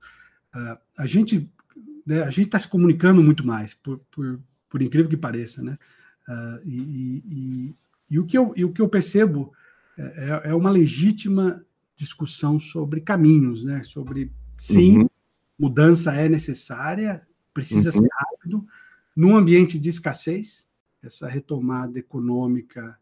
Uh, 0.55 0.77
a 0.97 1.05
gente 1.05 1.51
né, 2.05 2.21
a 2.21 2.29
gente 2.29 2.45
está 2.45 2.57
se 2.57 2.67
comunicando 2.69 3.21
muito 3.21 3.45
mais, 3.45 3.73
por, 3.73 3.99
por, 4.09 4.39
por 4.69 4.81
incrível 4.81 5.09
que 5.09 5.17
pareça. 5.17 5.61
Né? 5.61 5.77
Uh, 6.29 6.61
e, 6.63 6.77
e, 6.79 7.75
e, 8.11 8.19
o 8.19 8.25
que 8.25 8.37
eu, 8.37 8.51
o 8.51 8.71
que 8.71 8.81
eu 8.81 8.87
percebo 8.87 9.51
é, 9.97 10.03
é, 10.45 10.49
é 10.51 10.55
uma 10.55 10.69
legítima 10.69 11.61
discussão 11.97 12.57
sobre 12.57 13.01
caminhos, 13.01 13.65
né? 13.65 13.83
sobre, 13.83 14.31
sim, 14.57 14.99
uhum. 14.99 15.09
mudança 15.59 16.13
é 16.13 16.29
necessária, 16.29 17.27
precisa 17.55 17.89
uhum. 17.89 18.03
ser 18.03 18.09
rápido, 18.11 18.67
num 19.15 19.35
ambiente 19.35 19.79
de 19.79 19.89
escassez, 19.89 20.69
essa 21.01 21.27
retomada 21.27 21.97
econômica 21.97 22.99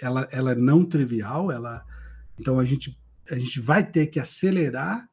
ela, 0.00 0.28
ela 0.30 0.52
é 0.52 0.54
não 0.54 0.84
trivial, 0.84 1.50
ela, 1.50 1.84
então 2.38 2.58
a 2.58 2.64
gente, 2.64 2.98
a 3.30 3.38
gente 3.38 3.60
vai 3.60 3.88
ter 3.88 4.06
que 4.08 4.18
acelerar 4.18 5.08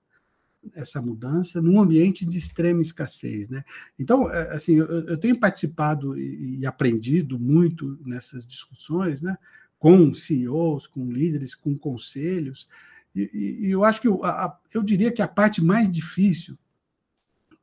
essa 0.74 1.02
mudança 1.02 1.62
num 1.62 1.80
ambiente 1.80 2.26
de 2.26 2.38
extrema 2.38 2.82
escassez, 2.82 3.48
né? 3.48 3.64
Então, 3.98 4.30
é, 4.30 4.56
assim, 4.56 4.76
eu, 4.76 4.88
eu 4.88 5.18
tenho 5.18 5.40
participado 5.40 6.18
e, 6.18 6.60
e, 6.60 6.66
aprendido 6.66 7.40
muito 7.40 7.98
nessas 8.04 8.46
discussões, 8.46 9.22
né? 9.22 9.38
Com 9.78 10.14
CEOs, 10.14 10.86
com 10.86 11.10
líderes, 11.10 11.56
com 11.56 11.78
conselhos, 11.78 12.68
e, 13.16 13.30
e, 13.34 13.68
e 13.68 13.72
eu 13.72 13.86
acho 13.86 14.02
que 14.02 14.08
eu, 14.08 14.24
a, 14.26 14.60
eu 14.74 14.84
diria 14.84 15.12
que 15.12 15.22
a 15.22 15.28
parte 15.28 15.64
mais 15.64 15.90
difícil, 15.90 16.58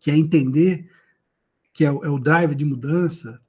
que 0.00 0.10
é 0.10 0.16
entender 0.16 0.90
que 1.72 1.84
é 1.84 1.92
o, 1.92 2.04
é 2.04 2.08
o 2.08 2.18
drive 2.18 2.54
de 2.54 2.64
mudança, 2.64 3.40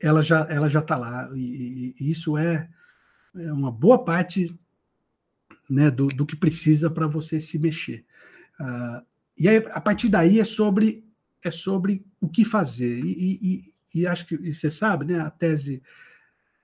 ela 0.00 0.22
já 0.22 0.46
ela 0.48 0.68
já 0.68 0.80
está 0.80 0.96
lá 0.96 1.30
e, 1.34 1.94
e, 2.00 2.10
isso 2.10 2.36
é, 2.38 2.68
é 3.36 3.52
uma 3.52 3.70
boa 3.70 4.02
parte 4.02 4.58
né, 5.68 5.90
do, 5.90 6.06
do 6.06 6.24
que 6.24 6.34
precisa 6.34 6.90
para 6.90 7.06
você 7.06 7.38
se 7.38 7.58
mexer. 7.58 8.04
Uh, 8.58 9.04
e 9.38 9.48
aí, 9.48 9.56
a 9.70 9.80
partir 9.80 10.08
daí 10.08 10.40
é 10.40 10.44
sobre 10.44 11.04
é 11.42 11.50
sobre 11.50 12.04
o 12.20 12.28
que 12.28 12.44
fazer 12.44 13.00
e, 13.04 13.38
e, 13.94 14.00
e 14.00 14.06
acho 14.06 14.26
que 14.26 14.36
você 14.36 14.70
sabe, 14.70 15.06
né, 15.06 15.20
a 15.20 15.30
tese 15.30 15.82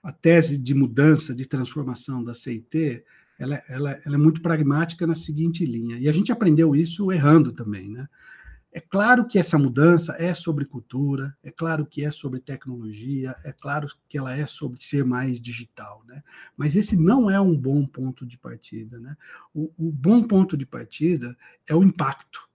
a 0.03 0.13
tese 0.13 0.57
de 0.57 0.73
mudança, 0.73 1.35
de 1.35 1.47
transformação 1.47 2.23
da 2.23 2.33
CIT, 2.33 3.03
ela, 3.39 3.61
ela, 3.69 4.01
ela 4.05 4.15
é 4.15 4.19
muito 4.19 4.41
pragmática 4.41 5.05
na 5.05 5.17
seguinte 5.17 5.67
linha. 5.67 5.99
E 5.99 6.09
a 6.09 6.13
gente 6.13 6.31
aprendeu 6.31 6.77
isso 6.77 7.11
errando 7.11 7.53
também, 7.53 7.89
né? 7.91 8.09
É 8.77 8.81
claro 8.81 9.27
que 9.27 9.39
essa 9.39 9.57
mudança 9.57 10.15
é 10.19 10.35
sobre 10.35 10.67
cultura, 10.67 11.35
é 11.43 11.51
claro 11.51 11.87
que 11.87 12.05
é 12.05 12.11
sobre 12.11 12.41
tecnologia, 12.41 13.35
é 13.43 13.51
claro 13.51 13.89
que 14.07 14.19
ela 14.19 14.37
é 14.37 14.47
sobre 14.47 14.79
ser 14.79 15.03
mais 15.03 15.41
digital, 15.41 16.05
né? 16.07 16.23
Mas 16.55 16.77
esse 16.77 16.95
não 16.95 17.31
é 17.31 17.41
um 17.41 17.57
bom 17.57 17.87
ponto 17.87 18.27
de 18.27 18.37
partida, 18.37 19.01
né? 19.01 19.17
O, 19.55 19.73
o 19.79 19.91
bom 19.91 20.23
ponto 20.23 20.59
de 20.59 20.67
partida 20.67 21.35
é 21.67 21.75
o 21.75 21.83
impacto. 21.83 22.47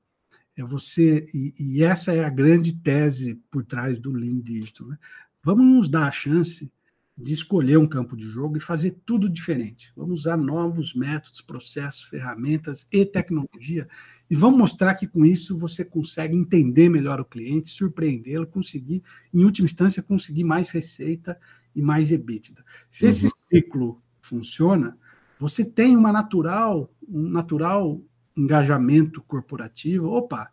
É 0.55 0.61
você 0.61 1.25
e, 1.33 1.55
e, 1.59 1.83
essa 1.83 2.13
é 2.13 2.23
a 2.23 2.29
grande 2.29 2.73
tese 2.73 3.41
por 3.49 3.65
trás 3.65 3.97
do 3.97 4.11
Lean 4.11 4.41
Digital. 4.41 4.89
Né? 4.89 4.99
Vamos 5.43 5.65
nos 5.65 5.89
dar 5.89 6.07
a 6.07 6.11
chance 6.11 6.71
de 7.17 7.33
escolher 7.33 7.77
um 7.77 7.87
campo 7.87 8.15
de 8.15 8.25
jogo 8.25 8.57
e 8.57 8.61
fazer 8.61 8.97
tudo 9.05 9.29
diferente. 9.29 9.91
Vamos 9.95 10.21
usar 10.21 10.37
novos 10.37 10.93
métodos, 10.93 11.41
processos, 11.41 12.03
ferramentas 12.03 12.87
e 12.91 13.05
tecnologia 13.05 13.87
e 14.29 14.35
vamos 14.35 14.57
mostrar 14.57 14.93
que 14.95 15.05
com 15.05 15.25
isso 15.25 15.57
você 15.57 15.83
consegue 15.83 16.37
entender 16.37 16.87
melhor 16.87 17.19
o 17.19 17.25
cliente, 17.25 17.69
surpreendê-lo, 17.69 18.47
conseguir, 18.47 19.03
em 19.33 19.43
última 19.43 19.65
instância, 19.65 20.01
conseguir 20.01 20.45
mais 20.45 20.71
receita 20.71 21.37
e 21.75 21.81
mais 21.81 22.13
EBITDA. 22.13 22.63
Se 22.87 23.05
esse 23.05 23.25
uhum. 23.25 23.31
ciclo 23.41 24.01
funciona, 24.21 24.97
você 25.37 25.65
tem 25.65 25.97
uma 25.97 26.13
natural, 26.13 26.89
um 27.07 27.27
natural 27.27 28.01
engajamento 28.35 29.21
corporativo. 29.21 30.07
Opa, 30.07 30.49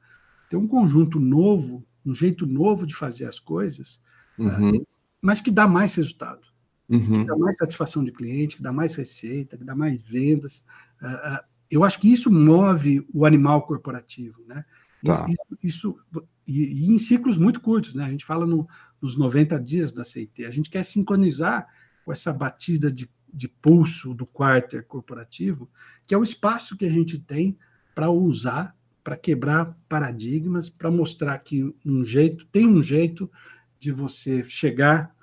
tem 0.51 0.59
um 0.59 0.67
conjunto 0.67 1.21
novo, 1.21 1.87
um 2.05 2.15
jeito 2.15 2.47
novo 2.47 2.85
de 2.85 2.97
fazer 2.97 3.27
as 3.27 3.39
coisas, 3.39 4.03
uhum. 4.37 4.75
Eh, 4.75 4.83
mas 5.21 5.41
que 5.41 5.51
dá 5.51 5.67
mais 5.67 5.95
resultado. 5.95 6.47
Uhum. 6.89 7.21
Que 7.21 7.27
dá 7.27 7.37
mais 7.37 7.57
satisfação 7.57 8.03
de 8.05 8.13
cliente, 8.13 8.57
que 8.57 8.63
dá 8.63 8.73
mais 8.73 8.95
receita, 8.95 9.57
que 9.57 9.65
dá 9.65 9.75
mais 9.75 10.01
vendas. 10.03 10.65
Uh, 11.03 11.07
uh, 11.07 11.45
eu 11.71 11.85
acho 11.85 12.01
que 12.01 12.11
isso 12.11 12.31
move 12.31 13.07
o 13.13 13.27
animal 13.27 13.63
corporativo, 13.63 14.43
né? 14.47 14.65
Tá. 15.05 15.27
Isso, 15.29 15.59
isso 15.63 15.99
e, 16.47 16.87
e, 16.87 16.91
em 16.91 16.99
ciclos 16.99 17.37
muito 17.37 17.61
curtos, 17.61 17.95
né? 17.95 18.05
A 18.05 18.11
gente 18.11 18.25
fala 18.25 18.47
no, 18.47 18.67
nos 19.01 19.17
90 19.17 19.61
dias 19.61 19.93
da 19.93 20.03
CIT. 20.03 20.45
A 20.45 20.51
gente 20.51 20.71
quer 20.71 20.85
sincronizar 20.85 21.69
com 22.05 22.11
essa 22.11 22.33
batida 22.33 22.91
de, 22.91 23.09
de 23.33 23.49
pulso 23.49 24.15
do 24.15 24.27
quarter 24.27 24.85
corporativo, 24.87 25.69
que 26.07 26.15
é 26.15 26.19
o 26.19 26.23
espaço 26.23 26.77
que 26.77 26.87
a 26.87 26.91
gente 26.91 27.19
tem 27.19 27.57
para 27.95 28.11
usar, 28.11 28.75
para 29.05 29.17
quebrar 29.17 29.77
paradigmas, 29.89 30.69
para 30.71 30.91
mostrar 30.91 31.39
que 31.39 31.75
um 31.85 32.05
jeito 32.05 32.47
tem 32.47 32.67
um 32.67 32.83
jeito 32.83 33.31
de 33.79 33.93
você 33.93 34.43
chegar 34.45 35.15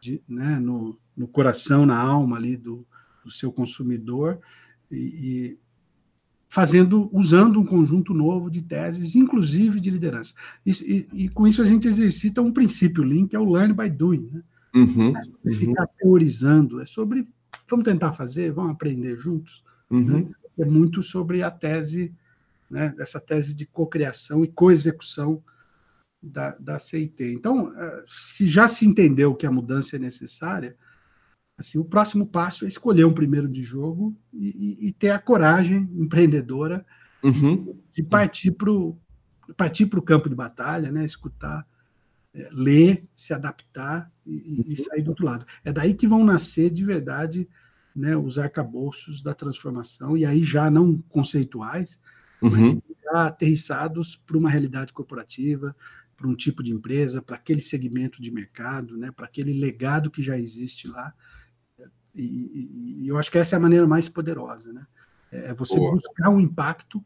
de, 0.00 0.22
né, 0.28 0.58
no, 0.58 0.98
no 1.16 1.28
coração, 1.28 1.84
na 1.84 1.98
alma 1.98 2.36
ali 2.36 2.56
do, 2.56 2.86
do 3.24 3.30
seu 3.30 3.52
consumidor 3.52 4.40
e, 4.90 5.58
fazendo, 6.48 7.08
usando 7.12 7.60
um 7.60 7.64
conjunto 7.64 8.12
novo 8.12 8.50
de 8.50 8.60
teses, 8.60 9.14
inclusive 9.14 9.78
de 9.78 9.88
liderança. 9.88 10.34
E, 10.66 10.72
e, 10.72 11.24
e 11.24 11.28
com 11.28 11.46
isso 11.46 11.62
a 11.62 11.66
gente 11.66 11.86
exercita 11.86 12.42
um 12.42 12.52
princípio 12.52 13.04
Lean, 13.04 13.26
que 13.26 13.36
é 13.36 13.38
o 13.38 13.48
learn 13.48 13.72
by 13.72 13.88
doing. 13.88 14.30
Né? 14.32 14.42
Uhum, 14.74 15.16
é 15.16 15.22
uhum. 15.44 15.54
ficar 15.54 15.86
teorizando, 15.86 16.80
é 16.80 16.86
sobre 16.86 17.26
vamos 17.68 17.84
tentar 17.84 18.12
fazer, 18.12 18.50
vamos 18.52 18.72
aprender 18.72 19.16
juntos. 19.16 19.64
Uhum. 19.88 20.04
Né? 20.04 20.28
É 20.58 20.64
muito 20.64 21.02
sobre 21.02 21.42
a 21.42 21.50
tese, 21.50 22.12
né, 22.68 22.94
essa 22.98 23.20
tese 23.20 23.54
de 23.54 23.64
cocriação 23.64 24.44
e 24.44 24.48
coexecução 24.48 25.42
da, 26.22 26.56
da 26.58 26.78
CIT. 26.78 27.24
Então, 27.32 27.72
eh, 27.76 28.04
se 28.06 28.46
já 28.46 28.68
se 28.68 28.86
entendeu 28.86 29.34
que 29.34 29.46
a 29.46 29.50
mudança 29.50 29.96
é 29.96 29.98
necessária, 29.98 30.76
Assim, 31.60 31.76
o 31.76 31.84
próximo 31.84 32.26
passo 32.26 32.64
é 32.64 32.68
escolher 32.68 33.04
um 33.04 33.12
primeiro 33.12 33.46
de 33.46 33.60
jogo 33.60 34.16
e, 34.32 34.78
e, 34.80 34.92
ter 34.92 35.10
a 35.10 35.18
coragem 35.18 35.90
empreendedora 35.92 36.86
uhum. 37.22 37.78
de 37.92 38.02
partir 38.02 38.52
para 38.52 38.72
o 38.72 38.98
partir 39.54 39.86
campo 40.02 40.30
de 40.30 40.34
batalha, 40.34 40.90
né? 40.90 41.04
escutar, 41.04 41.66
é, 42.32 42.48
ler, 42.50 43.06
se 43.14 43.34
adaptar 43.34 44.10
e, 44.24 44.72
e, 44.72 44.76
sair 44.76 45.02
do 45.02 45.10
outro 45.10 45.26
lado. 45.26 45.44
É 45.62 45.70
daí 45.70 45.92
que 45.92 46.08
vão 46.08 46.24
nascer 46.24 46.70
de 46.70 46.82
verdade 46.82 47.46
né, 47.94 48.16
os 48.16 48.38
arcabouços 48.38 49.22
da 49.22 49.34
transformação, 49.34 50.16
e 50.16 50.24
aí 50.24 50.42
já 50.42 50.70
não 50.70 50.96
conceituais, 51.10 52.00
uhum. 52.40 52.50
mas 52.50 52.76
já 53.04 53.26
aterrissados 53.26 54.16
para 54.16 54.38
uma 54.38 54.48
realidade 54.48 54.94
corporativa, 54.94 55.76
para 56.20 56.28
um 56.28 56.36
tipo 56.36 56.62
de 56.62 56.70
empresa, 56.70 57.22
para 57.22 57.36
aquele 57.36 57.62
segmento 57.62 58.20
de 58.20 58.30
mercado, 58.30 58.94
né, 58.98 59.10
para 59.10 59.24
aquele 59.24 59.58
legado 59.58 60.10
que 60.10 60.20
já 60.20 60.38
existe 60.38 60.86
lá. 60.86 61.14
E, 62.14 62.98
e, 63.00 63.08
eu 63.08 63.16
acho 63.16 63.30
que 63.30 63.38
essa 63.38 63.56
é 63.56 63.58
a 63.58 63.60
maneira 63.60 63.86
mais 63.86 64.06
poderosa, 64.06 64.70
né? 64.70 64.86
É, 65.32 65.46
é 65.46 65.54
você 65.54 65.76
Boa. 65.76 65.92
buscar 65.92 66.28
um 66.28 66.38
impacto 66.38 67.02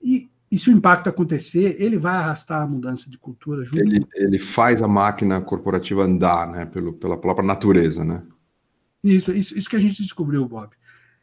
e, 0.00 0.30
e, 0.48 0.58
se 0.58 0.70
o 0.70 0.72
impacto 0.72 1.08
acontecer, 1.08 1.74
ele 1.80 1.98
vai 1.98 2.14
arrastar 2.14 2.62
a 2.62 2.66
mudança 2.66 3.10
de 3.10 3.18
cultura 3.18 3.64
junto. 3.64 3.80
Ele, 3.80 4.06
ele 4.14 4.38
faz 4.38 4.80
a 4.80 4.86
máquina 4.86 5.40
corporativa 5.40 6.04
andar, 6.04 6.46
né? 6.46 6.64
Pelo, 6.66 6.92
pela 6.92 7.18
própria 7.18 7.46
natureza, 7.46 8.04
né? 8.04 8.22
Isso, 9.02 9.32
isso, 9.32 9.58
isso 9.58 9.68
que 9.68 9.76
a 9.76 9.80
gente 9.80 10.02
descobriu, 10.02 10.46
Bob. 10.46 10.70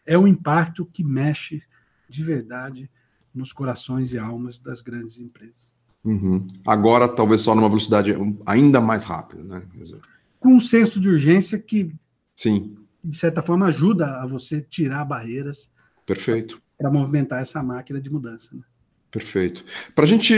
É 0.05 0.17
o 0.17 0.27
impacto 0.27 0.85
que 0.85 1.03
mexe 1.03 1.61
de 2.09 2.21
verdade 2.21 2.89
nos 3.33 3.53
corações 3.53 4.11
e 4.11 4.17
almas 4.17 4.59
das 4.59 4.81
grandes 4.81 5.19
empresas. 5.19 5.78
Uhum. 6.03 6.47
Agora, 6.65 7.07
talvez 7.07 7.41
só 7.41 7.53
numa 7.53 7.67
velocidade 7.67 8.15
ainda 8.45 8.79
mais 8.79 9.03
rápida, 9.03 9.43
né? 9.43 9.63
Com 10.39 10.55
um 10.55 10.59
senso 10.59 10.99
de 10.99 11.09
urgência 11.09 11.59
que 11.59 11.93
Sim 12.35 12.77
de 13.03 13.15
certa 13.15 13.41
forma, 13.41 13.67
ajuda 13.67 14.21
a 14.21 14.27
você 14.27 14.61
tirar 14.61 15.05
barreiras. 15.05 15.69
Perfeito. 16.05 16.61
Para 16.77 16.91
movimentar 16.91 17.41
essa 17.41 17.61
máquina 17.63 17.99
de 17.99 18.09
mudança. 18.09 18.55
Né? 18.55 18.61
Perfeito. 19.11 19.63
Para 19.95 20.05
a 20.05 20.07
gente 20.07 20.33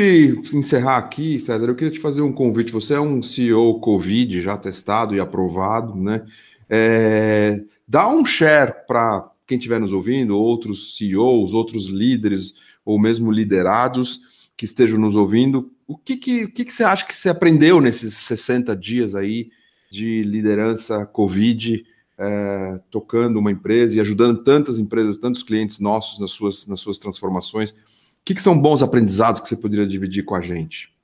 encerrar 0.54 0.98
aqui, 0.98 1.40
César, 1.40 1.68
eu 1.68 1.76
queria 1.76 1.92
te 1.92 2.00
fazer 2.00 2.22
um 2.22 2.32
convite. 2.32 2.72
Você 2.72 2.94
é 2.94 3.00
um 3.00 3.22
CEO 3.22 3.80
Covid 3.80 4.42
já 4.42 4.58
testado 4.58 5.16
e 5.16 5.20
aprovado, 5.20 5.96
né? 5.96 6.26
É, 6.70 7.62
dá 7.86 8.08
um 8.08 8.24
share 8.24 8.74
para 8.88 9.30
quem 9.46 9.58
estiver 9.58 9.80
nos 9.80 9.92
ouvindo, 9.92 10.38
outros 10.38 10.98
CEOs, 10.98 11.52
outros 11.52 11.88
líderes 11.88 12.56
ou 12.86 12.98
mesmo 12.98 13.30
liderados 13.30 14.41
que 14.56 14.66
estejam 14.66 15.00
nos 15.00 15.16
ouvindo. 15.16 15.72
O 15.88 15.98
que, 15.98 16.18
que, 16.18 16.46
o 16.46 16.54
que, 16.54 16.66
que 16.66 16.74
você 16.74 16.84
acha 16.84 17.06
que 17.06 17.16
você 17.16 17.30
aprendeu 17.30 17.82
nesses 17.82 18.16
60 18.16 18.76
dias 18.76 19.16
aí 19.16 19.50
de 19.92 20.24
liderança 20.24 21.06
Covid? 21.06 21.84
é, 22.24 22.80
tocando 22.92 23.40
uma 23.40 23.52
empresa 23.52 23.98
e 23.98 24.00
ajudando 24.00 24.44
tantas 24.44 24.78
empresas, 24.78 25.18
tantos 25.18 25.42
clientes 25.42 25.80
nossos 25.80 26.20
nas 26.20 26.30
suas, 26.30 26.68
nas 26.68 26.80
suas 26.80 27.00
transformações. 27.00 27.72
O 27.72 28.24
que, 28.24 28.36
que 28.36 28.44
são 28.44 28.62
bons 28.62 28.84
aprendizados 28.84 29.42
que 29.42 29.50
você 29.50 29.58
poderia 29.58 29.88
dividir 29.88 30.24
com 30.24 30.36
a 30.36 30.42
gente? 30.42 30.96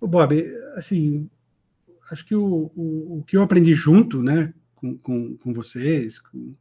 Bob, 0.00 0.44
assim, 0.74 1.30
acho 2.10 2.26
que 2.26 2.34
o, 2.34 2.72
o, 2.74 3.18
o 3.18 3.24
que 3.24 3.36
eu 3.36 3.42
aprendi 3.42 3.72
junto, 3.72 4.20
né, 4.20 4.52
com, 4.74 4.98
com, 4.98 5.36
com 5.36 5.54
vocês, 5.54 6.18
com, 6.18 6.54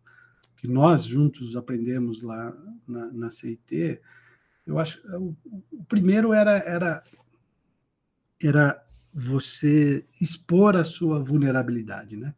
que 0.58 0.68
nós 0.68 1.04
juntos 1.04 1.56
aprendemos 1.56 2.22
lá 2.22 2.56
na, 2.88 3.12
na 3.12 3.30
CIT, 3.32 4.00
eu 4.72 4.80
acho 4.80 5.00
o, 5.18 5.36
o 5.72 5.84
primeiro 5.86 6.34
era, 6.34 6.58
era 6.60 7.04
era 8.42 8.84
você 9.14 10.06
expor 10.20 10.76
a 10.76 10.84
sua 10.84 11.22
vulnerabilidade, 11.24 12.16
né? 12.16 12.34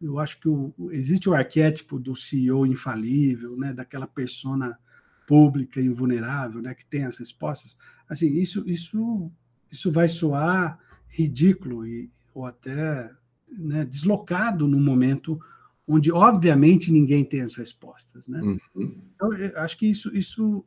eu 0.00 0.18
acho 0.18 0.38
que 0.38 0.48
o, 0.48 0.72
existe 0.90 1.28
o 1.28 1.34
arquétipo 1.34 1.98
do 1.98 2.14
CEO 2.14 2.66
infalível, 2.66 3.56
né, 3.56 3.72
daquela 3.72 4.06
persona 4.06 4.78
pública 5.26 5.80
invulnerável, 5.80 6.60
né, 6.60 6.74
que 6.74 6.84
tem 6.84 7.04
as 7.04 7.18
respostas. 7.18 7.76
Assim, 8.08 8.28
isso 8.38 8.62
isso 8.68 9.30
isso 9.72 9.90
vai 9.90 10.08
soar 10.08 10.78
ridículo 11.08 11.86
e 11.86 12.10
ou 12.34 12.46
até 12.46 13.10
né, 13.48 13.84
deslocado 13.84 14.68
no 14.68 14.78
momento 14.78 15.40
onde, 15.86 16.10
obviamente, 16.10 16.90
ninguém 16.90 17.24
tem 17.24 17.42
as 17.42 17.54
respostas. 17.56 18.26
Né? 18.26 18.40
Uhum. 18.40 18.58
Então, 19.14 19.30
acho 19.56 19.76
que 19.76 19.86
isso, 19.86 20.14
isso 20.16 20.64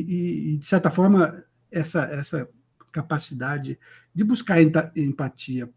e, 0.00 0.54
e, 0.54 0.56
de 0.56 0.66
certa 0.66 0.90
forma, 0.90 1.44
essa, 1.70 2.04
essa 2.04 2.48
capacidade 2.90 3.78
de 4.14 4.24
buscar 4.24 4.56
empatia 4.96 5.68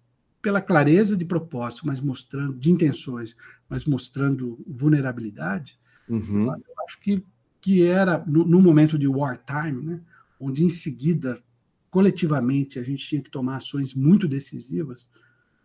pela 0.42 0.62
clareza 0.62 1.18
de 1.18 1.26
propósito, 1.26 1.86
mas 1.86 2.00
mostrando, 2.00 2.54
de 2.54 2.72
intenções, 2.72 3.36
mas 3.68 3.84
mostrando 3.84 4.64
vulnerabilidade, 4.66 5.78
uhum. 6.08 6.46
eu 6.46 6.84
acho 6.86 7.00
que, 7.02 7.26
que 7.60 7.84
era, 7.84 8.24
no, 8.26 8.46
no 8.46 8.62
momento 8.62 8.98
de 8.98 9.08
wartime, 9.08 9.82
né, 9.82 10.02
onde 10.40 10.64
em 10.64 10.70
seguida, 10.70 11.44
coletivamente, 11.90 12.80
a 12.80 12.84
gente 12.84 13.06
tinha 13.06 13.22
que 13.22 13.30
tomar 13.30 13.58
ações 13.58 13.94
muito 13.94 14.28
decisivas, 14.28 15.10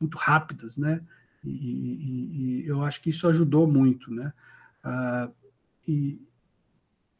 muito 0.01 0.17
rápidas, 0.17 0.77
né? 0.77 1.03
E, 1.45 1.51
e, 1.51 2.63
e 2.63 2.67
eu 2.67 2.83
acho 2.83 3.03
que 3.03 3.11
isso 3.11 3.29
ajudou 3.29 3.67
muito, 3.67 4.11
né? 4.11 4.33
Ah, 4.83 5.31
e, 5.87 6.21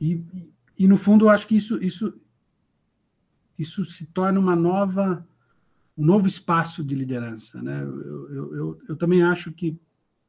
e, 0.01 0.25
e, 0.81 0.89
no 0.89 0.97
fundo, 0.97 1.27
eu 1.27 1.29
acho 1.29 1.47
que 1.47 1.55
isso, 1.55 1.77
isso, 1.85 2.19
isso 3.59 3.85
se 3.85 4.07
torna 4.07 4.41
uma 4.41 4.57
nova, 4.57 5.29
um 5.95 6.03
novo 6.03 6.27
espaço 6.27 6.83
de 6.83 6.95
liderança, 6.95 7.61
né? 7.61 7.83
Eu, 7.83 8.31
eu, 8.33 8.57
eu, 8.57 8.83
eu 8.89 8.97
também 8.97 9.23
acho 9.23 9.53
que 9.53 9.79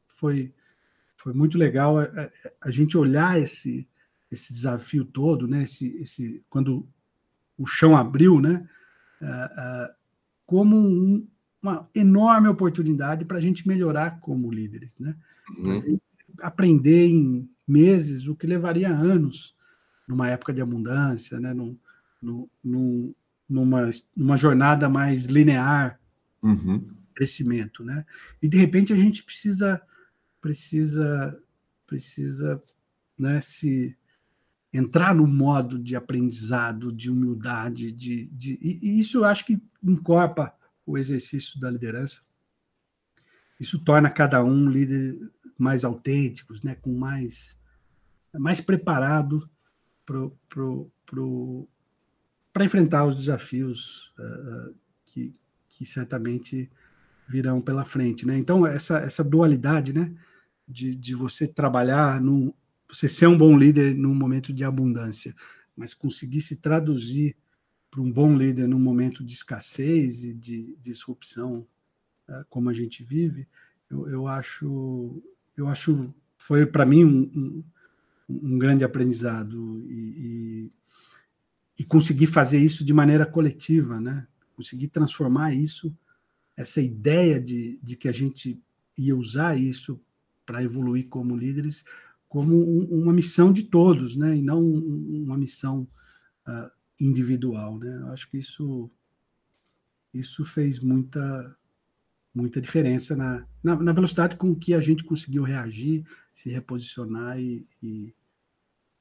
foi, 0.09 0.53
foi 1.15 1.31
muito 1.31 1.57
legal 1.57 1.97
a, 1.97 2.03
a, 2.03 2.29
a, 2.63 2.69
gente 2.69 2.97
olhar 2.97 3.39
esse, 3.39 3.87
esse 4.29 4.51
desafio 4.51 5.05
todo, 5.05 5.47
né? 5.47 5.63
Esse, 5.63 5.95
esse, 5.95 6.43
quando 6.49 6.85
o 7.57 7.65
chão 7.65 7.95
abriu, 7.95 8.41
né? 8.41 8.67
Uh, 9.21 9.85
uh, 9.85 9.95
como 10.45 10.75
um, 10.75 11.25
uma 11.63 11.89
enorme 11.95 12.49
oportunidade 12.49 13.23
para 13.23 13.37
a 13.37 13.41
gente 13.41 13.65
melhorar 13.65 14.19
como 14.19 14.51
líderes, 14.51 14.99
né? 14.99 15.15
Uhum. 15.57 15.97
Aprender 16.41 17.07
em 17.07 17.49
meses 17.65 18.27
o 18.27 18.35
que 18.35 18.45
levaria 18.45 18.89
anos 18.89 19.55
numa 20.07 20.27
época 20.29 20.53
de 20.53 20.61
abundância, 20.61 21.39
né? 21.39 21.53
Num, 21.53 21.77
num, 22.21 23.13
numa, 23.51 23.89
numa 24.15 24.37
jornada 24.37 24.87
mais 24.87 25.25
linear, 25.25 25.99
uhum. 26.41 26.89
crescimento, 27.13 27.83
né? 27.83 28.05
E 28.41 28.47
de 28.47 28.57
repente 28.57 28.93
a 28.93 28.95
gente 28.95 29.23
precisa 29.23 29.81
precisa 30.39 31.39
precisa 31.85 32.63
né, 33.19 33.41
se 33.41 33.95
entrar 34.73 35.13
no 35.13 35.27
modo 35.27 35.77
de 35.77 35.95
aprendizado, 35.95 36.91
de 36.91 37.11
humildade, 37.11 37.91
de, 37.91 38.27
de 38.27 38.57
e 38.61 38.99
isso 38.99 39.19
eu 39.19 39.25
acho 39.25 39.45
que 39.45 39.61
encorpa 39.83 40.55
o 40.85 40.97
exercício 40.97 41.59
da 41.59 41.69
liderança. 41.69 42.21
Isso 43.59 43.77
torna 43.83 44.09
cada 44.09 44.43
um 44.43 44.69
líder 44.69 45.19
mais 45.57 45.83
autênticos, 45.83 46.63
né, 46.63 46.75
com 46.75 46.97
mais 46.97 47.59
mais 48.33 48.61
preparado 48.61 49.50
para 52.53 52.65
enfrentar 52.65 53.05
os 53.05 53.15
desafios 53.15 54.13
uh, 54.19 54.75
que, 55.05 55.35
que 55.69 55.85
certamente 55.85 56.69
virão 57.27 57.61
pela 57.61 57.85
frente, 57.85 58.25
né? 58.25 58.37
Então 58.37 58.65
essa 58.65 58.97
essa 58.99 59.23
dualidade, 59.23 59.93
né, 59.93 60.13
de, 60.67 60.93
de 60.95 61.15
você 61.15 61.47
trabalhar 61.47 62.19
num 62.21 62.53
você 62.89 63.07
ser 63.07 63.27
um 63.27 63.37
bom 63.37 63.57
líder 63.57 63.95
num 63.95 64.13
momento 64.13 64.51
de 64.51 64.65
abundância, 64.65 65.33
mas 65.75 65.93
conseguir 65.93 66.41
se 66.41 66.57
traduzir 66.57 67.37
para 67.89 68.01
um 68.01 68.11
bom 68.11 68.35
líder 68.35 68.67
num 68.67 68.79
momento 68.79 69.23
de 69.23 69.33
escassez 69.33 70.23
e 70.23 70.33
de 70.33 70.75
disrupção 70.81 71.65
uh, 72.27 72.45
como 72.49 72.69
a 72.69 72.73
gente 72.73 73.03
vive, 73.03 73.47
eu, 73.89 74.07
eu 74.07 74.27
acho, 74.27 75.21
eu 75.55 75.67
acho, 75.67 76.13
foi 76.37 76.65
para 76.65 76.85
mim 76.85 77.03
um, 77.05 77.63
um, 78.43 78.57
grande 78.57 78.83
aprendizado 78.83 79.85
e, 79.89 79.93
e, 79.93 80.71
e, 81.79 81.83
conseguir 81.83 82.27
fazer 82.27 82.57
isso 82.57 82.85
de 82.85 82.93
maneira 82.93 83.25
coletiva, 83.25 83.99
né? 83.99 84.27
Conseguir 84.55 84.87
transformar 84.87 85.53
isso, 85.53 85.95
essa 86.55 86.81
ideia 86.81 87.39
de, 87.39 87.79
de 87.81 87.95
que 87.95 88.07
a 88.07 88.11
gente 88.11 88.61
ia 88.97 89.15
usar 89.15 89.57
isso 89.57 89.99
para 90.45 90.63
evoluir 90.63 91.07
como 91.07 91.35
líderes, 91.35 91.83
como 92.27 92.61
uma 92.85 93.13
missão 93.13 93.51
de 93.51 93.63
todos, 93.63 94.15
né? 94.15 94.37
E 94.37 94.41
não 94.41 94.63
uma 94.63 95.37
missão 95.37 95.87
uh, 96.47 96.71
individual, 96.99 97.77
né? 97.77 97.97
Eu 98.01 98.07
acho 98.07 98.29
que 98.29 98.37
isso 98.37 98.89
isso 100.13 100.43
fez 100.43 100.79
muita 100.79 101.55
muita 102.33 102.61
diferença 102.61 103.15
na, 103.15 103.45
na, 103.61 103.75
na, 103.75 103.91
velocidade 103.91 104.37
com 104.37 104.55
que 104.55 104.73
a 104.73 104.79
gente 104.79 105.03
conseguiu 105.03 105.43
reagir, 105.43 106.05
se 106.33 106.49
reposicionar 106.49 107.37
e, 107.37 107.67
e, 107.83 108.13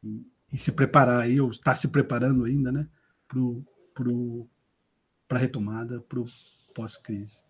e, 0.02 0.58
se 0.58 0.72
preparar 0.72 1.22
aí, 1.22 1.40
ou 1.40 1.50
está 1.50 1.74
se 1.74 1.88
preparando 1.88 2.44
ainda, 2.44 2.72
né, 2.72 2.86
para 3.28 5.36
a 5.36 5.38
retomada, 5.38 6.00
para 6.08 6.20
o 6.20 6.24
pós-crise. 6.74 7.42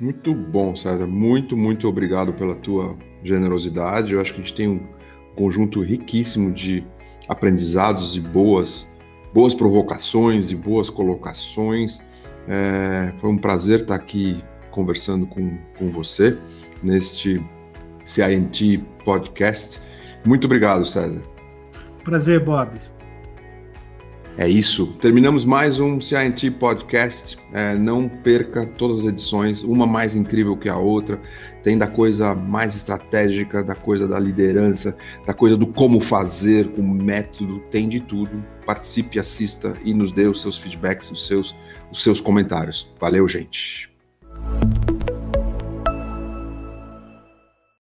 Muito 0.00 0.34
bom, 0.34 0.74
César. 0.74 1.06
Muito, 1.06 1.56
muito 1.56 1.86
obrigado 1.86 2.32
pela 2.34 2.56
tua 2.56 2.98
generosidade. 3.22 4.12
Eu 4.12 4.20
acho 4.20 4.34
que 4.34 4.40
a 4.40 4.42
gente 4.42 4.54
tem 4.54 4.68
um 4.68 4.80
conjunto 5.34 5.82
riquíssimo 5.82 6.52
de 6.52 6.84
aprendizados 7.28 8.16
e 8.16 8.20
boas 8.20 8.92
boas 9.34 9.52
provocações 9.52 10.52
e 10.52 10.54
boas 10.54 10.88
colocações. 10.88 12.00
É, 12.46 13.12
foi 13.18 13.30
um 13.30 13.36
prazer 13.36 13.80
estar 13.80 13.96
aqui 13.96 14.40
conversando 14.70 15.26
com, 15.26 15.58
com 15.76 15.90
você 15.90 16.38
neste 16.80 17.44
CINT 18.04 18.80
Podcast. 19.04 19.80
Muito 20.24 20.44
obrigado, 20.44 20.86
César. 20.86 21.33
Prazer, 22.04 22.38
Bob. 22.38 22.78
É 24.36 24.48
isso. 24.48 24.88
Terminamos 25.00 25.44
mais 25.44 25.80
um 25.80 26.00
CINT 26.00 26.50
Podcast. 26.58 27.38
É, 27.52 27.74
não 27.74 28.08
perca 28.08 28.66
todas 28.66 29.00
as 29.00 29.06
edições, 29.06 29.62
uma 29.62 29.86
mais 29.86 30.14
incrível 30.14 30.56
que 30.56 30.68
a 30.68 30.76
outra. 30.76 31.20
Tem 31.62 31.78
da 31.78 31.86
coisa 31.86 32.34
mais 32.34 32.76
estratégica, 32.76 33.62
da 33.62 33.74
coisa 33.74 34.06
da 34.06 34.18
liderança, 34.18 34.98
da 35.26 35.32
coisa 35.32 35.56
do 35.56 35.66
como 35.66 35.98
fazer, 35.98 36.68
com 36.72 36.82
método, 36.82 37.60
tem 37.70 37.88
de 37.88 38.00
tudo. 38.00 38.44
Participe, 38.66 39.18
assista 39.18 39.74
e 39.84 39.94
nos 39.94 40.12
dê 40.12 40.26
os 40.26 40.42
seus 40.42 40.58
feedbacks, 40.58 41.10
os 41.10 41.26
seus, 41.26 41.56
os 41.90 42.02
seus 42.02 42.20
comentários. 42.20 42.92
Valeu, 43.00 43.26
gente. 43.26 43.88